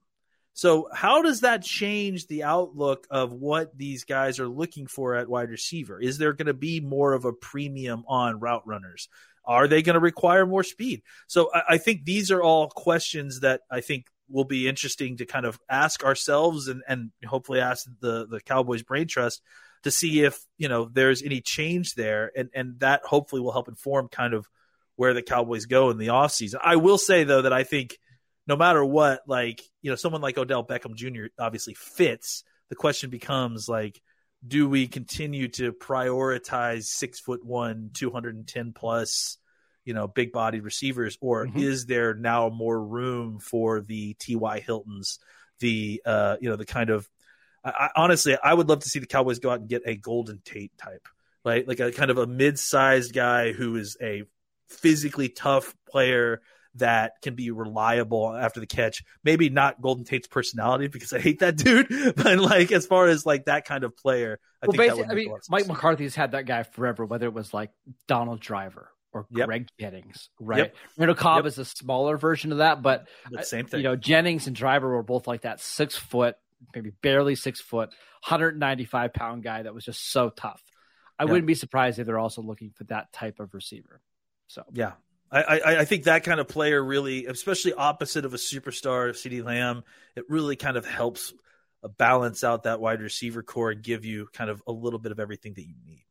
So 0.54 0.88
how 0.92 1.20
does 1.22 1.40
that 1.40 1.62
change 1.62 2.28
the 2.28 2.44
outlook 2.44 3.08
of 3.10 3.32
what 3.32 3.76
these 3.76 4.04
guys 4.04 4.38
are 4.38 4.48
looking 4.48 4.86
for 4.86 5.16
at 5.16 5.28
wide 5.28 5.50
receiver? 5.50 6.00
Is 6.00 6.16
there 6.16 6.32
going 6.32 6.46
to 6.46 6.54
be 6.54 6.80
more 6.80 7.12
of 7.12 7.24
a 7.24 7.32
premium 7.32 8.04
on 8.06 8.38
route 8.38 8.66
runners? 8.66 9.08
Are 9.44 9.66
they 9.66 9.82
going 9.82 9.94
to 9.94 10.00
require 10.00 10.46
more 10.46 10.62
speed? 10.62 11.02
So 11.26 11.50
I, 11.52 11.62
I 11.70 11.78
think 11.78 12.04
these 12.04 12.30
are 12.30 12.40
all 12.40 12.68
questions 12.68 13.40
that 13.40 13.62
I 13.70 13.80
think 13.80 14.06
will 14.30 14.44
be 14.44 14.68
interesting 14.68 15.16
to 15.18 15.26
kind 15.26 15.44
of 15.44 15.58
ask 15.68 16.04
ourselves 16.04 16.68
and, 16.68 16.82
and 16.88 17.10
hopefully 17.26 17.60
ask 17.60 17.86
the, 18.00 18.26
the 18.26 18.40
Cowboys 18.40 18.84
brain 18.84 19.08
trust 19.08 19.42
to 19.82 19.90
see 19.90 20.22
if, 20.22 20.40
you 20.56 20.68
know, 20.68 20.88
there's 20.90 21.22
any 21.22 21.40
change 21.40 21.94
there. 21.94 22.30
And, 22.36 22.48
and 22.54 22.80
that 22.80 23.02
hopefully 23.04 23.42
will 23.42 23.52
help 23.52 23.68
inform 23.68 24.08
kind 24.08 24.34
of 24.34 24.48
where 24.96 25.14
the 25.14 25.22
Cowboys 25.22 25.66
go 25.66 25.90
in 25.90 25.98
the 25.98 26.06
offseason. 26.06 26.60
I 26.62 26.76
will 26.76 26.96
say 26.96 27.24
though 27.24 27.42
that 27.42 27.52
I 27.52 27.64
think 27.64 27.98
no 28.46 28.56
matter 28.56 28.84
what, 28.84 29.22
like, 29.26 29.62
you 29.82 29.90
know, 29.90 29.96
someone 29.96 30.20
like 30.20 30.38
Odell 30.38 30.64
Beckham 30.64 30.94
Jr. 30.94 31.26
obviously 31.38 31.74
fits. 31.74 32.44
The 32.68 32.76
question 32.76 33.10
becomes 33.10 33.68
like, 33.68 34.00
do 34.46 34.68
we 34.68 34.86
continue 34.86 35.48
to 35.48 35.72
prioritize 35.72 36.84
six 36.84 37.20
foot 37.20 37.44
one, 37.44 37.90
210 37.94 38.72
plus, 38.72 39.38
you 39.84 39.94
know, 39.94 40.06
big 40.06 40.32
bodied 40.32 40.62
receivers, 40.64 41.16
or 41.20 41.46
Mhm. 41.46 41.56
is 41.56 41.86
there 41.86 42.14
now 42.14 42.50
more 42.50 42.82
room 42.82 43.38
for 43.38 43.80
the 43.80 44.14
T.Y. 44.14 44.60
Hiltons, 44.60 45.18
the, 45.60 46.02
uh, 46.04 46.36
you 46.40 46.50
know, 46.50 46.56
the 46.56 46.66
kind 46.66 46.90
of, 46.90 47.08
I, 47.64 47.70
I, 47.70 47.90
honestly, 47.96 48.36
I 48.42 48.52
would 48.52 48.68
love 48.68 48.80
to 48.80 48.88
see 48.88 48.98
the 48.98 49.06
Cowboys 49.06 49.38
go 49.38 49.50
out 49.50 49.60
and 49.60 49.68
get 49.68 49.82
a 49.86 49.96
Golden 49.96 50.40
Tate 50.44 50.76
type, 50.76 51.08
right? 51.44 51.66
Like 51.66 51.80
a 51.80 51.92
kind 51.92 52.10
of 52.10 52.18
a 52.18 52.26
mid 52.26 52.58
sized 52.58 53.14
guy 53.14 53.52
who 53.52 53.76
is 53.76 53.96
a 54.02 54.24
physically 54.68 55.30
tough 55.30 55.74
player 55.88 56.42
that 56.76 57.12
can 57.22 57.34
be 57.34 57.50
reliable 57.50 58.34
after 58.34 58.60
the 58.60 58.66
catch. 58.66 59.02
Maybe 59.22 59.48
not 59.48 59.80
Golden 59.80 60.04
Tate's 60.04 60.26
personality 60.26 60.88
because 60.88 61.12
I 61.12 61.20
hate 61.20 61.38
that 61.40 61.56
dude, 61.58 61.88
but 62.16 62.38
like 62.38 62.72
as 62.72 62.86
far 62.86 63.06
as 63.06 63.24
like 63.24 63.44
that 63.46 63.64
kind 63.64 63.84
of 63.84 63.96
player, 63.96 64.38
I 64.62 64.66
well, 64.66 64.72
think 64.72 64.76
that 64.90 64.96
basically, 64.96 65.02
would 65.02 65.10
I 65.10 65.14
mean, 65.14 65.38
Mike. 65.50 65.66
McCarthy's 65.68 66.14
had 66.14 66.32
that 66.32 66.46
guy 66.46 66.62
forever, 66.64 67.04
whether 67.06 67.26
it 67.26 67.34
was 67.34 67.54
like 67.54 67.70
Donald 68.08 68.40
Driver 68.40 68.90
or 69.12 69.26
Yep. 69.30 69.46
Greg 69.46 69.68
Jennings, 69.78 70.28
right? 70.40 70.58
Yep. 70.58 70.76
Randall 70.98 71.14
Cobb 71.16 71.44
Yep. 71.44 71.46
is 71.46 71.58
a 71.58 71.64
smaller 71.64 72.16
version 72.16 72.50
of 72.50 72.58
that, 72.58 72.82
but 72.82 73.06
But 73.30 73.40
uh, 73.40 73.42
same 73.44 73.66
thing. 73.66 73.78
you 73.80 73.84
know, 73.84 73.94
Jennings 73.96 74.46
and 74.48 74.56
Driver 74.56 74.88
were 74.88 75.02
both 75.04 75.26
like 75.28 75.42
that 75.42 75.60
six 75.60 75.96
foot, 75.96 76.34
maybe 76.74 76.90
barely 76.90 77.36
six 77.36 77.60
foot, 77.60 77.90
195 78.26 79.12
pound 79.14 79.42
guy 79.44 79.62
that 79.62 79.72
was 79.74 79.84
just 79.84 80.10
so 80.10 80.30
tough. 80.30 80.60
I 81.16 81.26
wouldn't 81.26 81.46
be 81.46 81.54
surprised 81.54 82.00
if 82.00 82.06
they're 82.06 82.18
also 82.18 82.42
looking 82.42 82.70
for 82.70 82.82
that 82.84 83.12
type 83.12 83.38
of 83.38 83.54
receiver. 83.54 84.00
So 84.48 84.64
Yeah. 84.72 84.92
I, 85.30 85.42
I, 85.42 85.80
I 85.80 85.84
think 85.84 86.04
that 86.04 86.24
kind 86.24 86.38
of 86.38 86.48
player 86.48 86.82
really, 86.82 87.26
especially 87.26 87.72
opposite 87.72 88.24
of 88.24 88.34
a 88.34 88.36
superstar, 88.36 89.10
CeeDee 89.10 89.44
Lamb, 89.44 89.82
it 90.14 90.24
really 90.28 90.56
kind 90.56 90.76
of 90.76 90.86
helps 90.86 91.32
uh, 91.82 91.88
balance 91.88 92.44
out 92.44 92.64
that 92.64 92.80
wide 92.80 93.00
receiver 93.00 93.42
corps 93.42 93.72
and 93.72 93.82
give 93.82 94.04
you 94.04 94.28
kind 94.32 94.50
of 94.50 94.62
a 94.66 94.72
little 94.72 94.98
bit 95.00 95.12
of 95.12 95.18
everything 95.18 95.54
that 95.54 95.66
you 95.66 95.74
need. 95.84 96.04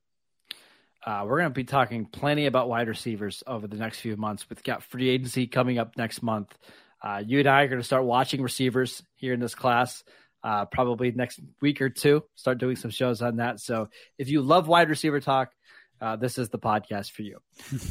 uh, 1.05 1.23
we're 1.25 1.39
going 1.39 1.49
to 1.49 1.53
be 1.53 1.63
talking 1.63 2.05
plenty 2.05 2.45
about 2.45 2.69
wide 2.69 2.87
receivers 2.87 3.43
over 3.45 3.67
the 3.67 3.75
next 3.75 3.99
few 3.99 4.15
months. 4.15 4.45
We've 4.49 4.63
got 4.63 4.83
free 4.83 5.09
agency 5.09 5.47
coming 5.47 5.77
up 5.77 5.97
next 5.97 6.21
month. 6.21 6.57
Uh, 7.01 7.21
you 7.25 7.39
and 7.39 7.47
I 7.47 7.63
are 7.63 7.67
going 7.67 7.81
to 7.81 7.85
start 7.85 8.05
watching 8.05 8.41
receivers 8.41 9.03
here 9.15 9.33
in 9.33 9.39
this 9.39 9.55
class. 9.55 10.03
Uh, 10.43 10.65
probably 10.65 11.09
next 11.11 11.39
week 11.61 11.81
or 11.81 11.89
two, 11.89 12.21
start 12.35 12.57
doing 12.57 12.75
some 12.75 12.91
shows 12.91 13.21
on 13.21 13.37
that. 13.37 13.61
So 13.61 13.87
if 14.17 14.27
you 14.29 14.41
love 14.41 14.67
wide 14.67 14.89
receiver 14.89 15.21
talk, 15.21 15.53
uh, 16.03 16.17
this 16.17 16.37
is 16.37 16.49
the 16.49 16.59
podcast 16.59 17.11
for 17.11 17.21
you. 17.21 17.39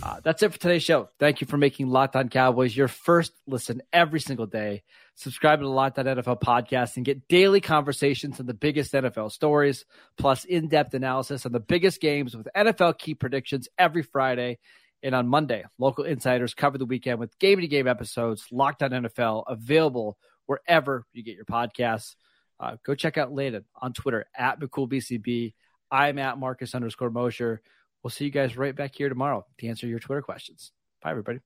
Uh, 0.03 0.21
that's 0.23 0.43
it 0.43 0.53
for 0.53 0.59
today's 0.59 0.83
show. 0.83 1.09
Thank 1.19 1.41
you 1.41 1.47
for 1.47 1.57
making 1.57 1.89
Locked 1.89 2.15
On 2.15 2.29
Cowboys 2.29 2.77
your 2.77 2.89
first 2.89 3.33
listen 3.47 3.81
every 3.91 4.21
single 4.21 4.45
day. 4.45 4.83
Subscribe 5.15 5.61
to 5.61 5.65
the 5.65 5.71
Locked 5.71 5.99
On 5.99 6.05
NFL 6.05 6.43
podcast 6.43 6.97
and 6.97 7.07
get 7.07 7.27
daily 7.27 7.63
conversations 7.63 8.39
on 8.39 8.45
the 8.45 8.53
biggest 8.53 8.93
NFL 8.93 9.33
stories, 9.33 9.87
plus 10.19 10.45
in 10.45 10.69
depth 10.69 10.93
analysis 10.93 11.47
on 11.47 11.53
the 11.53 11.61
biggest 11.61 12.03
games 12.03 12.37
with 12.37 12.49
NFL 12.55 12.99
key 12.99 13.15
predictions 13.15 13.67
every 13.79 14.03
Friday. 14.03 14.59
And 15.03 15.15
on 15.15 15.27
Monday, 15.27 15.65
local 15.79 16.05
insiders 16.05 16.53
cover 16.53 16.77
the 16.77 16.85
weekend 16.85 17.19
with 17.19 17.39
game 17.39 17.61
to 17.61 17.67
game 17.67 17.89
episodes, 17.89 18.45
Locked 18.53 18.83
On 18.83 18.91
NFL, 18.91 19.45
available 19.49 20.19
wherever 20.45 21.07
you 21.15 21.23
get 21.23 21.37
your 21.37 21.47
podcasts. 21.47 22.17
Uh, 22.61 22.77
go 22.85 22.95
check 22.95 23.17
out 23.17 23.33
Landon 23.33 23.65
on 23.81 23.95
Twitter 23.95 24.27
at 24.37 24.61
McCoolBCB. 24.61 25.55
I'm 25.91 26.19
at 26.19 26.39
Marcus 26.39 26.75
underscore 26.75 27.11
Mosher. 27.11 27.63
We'll 28.03 28.11
see 28.11 28.25
you 28.25 28.31
guys 28.31 28.57
right 28.57 28.75
back 28.75 28.95
here 28.95 29.09
tomorrow 29.09 29.47
to 29.59 29.67
answer 29.69 29.87
your 29.87 30.01
Twitter 30.01 30.23
questions. 30.23 30.73
Bye, 31.03 31.11
everybody. 31.11 31.41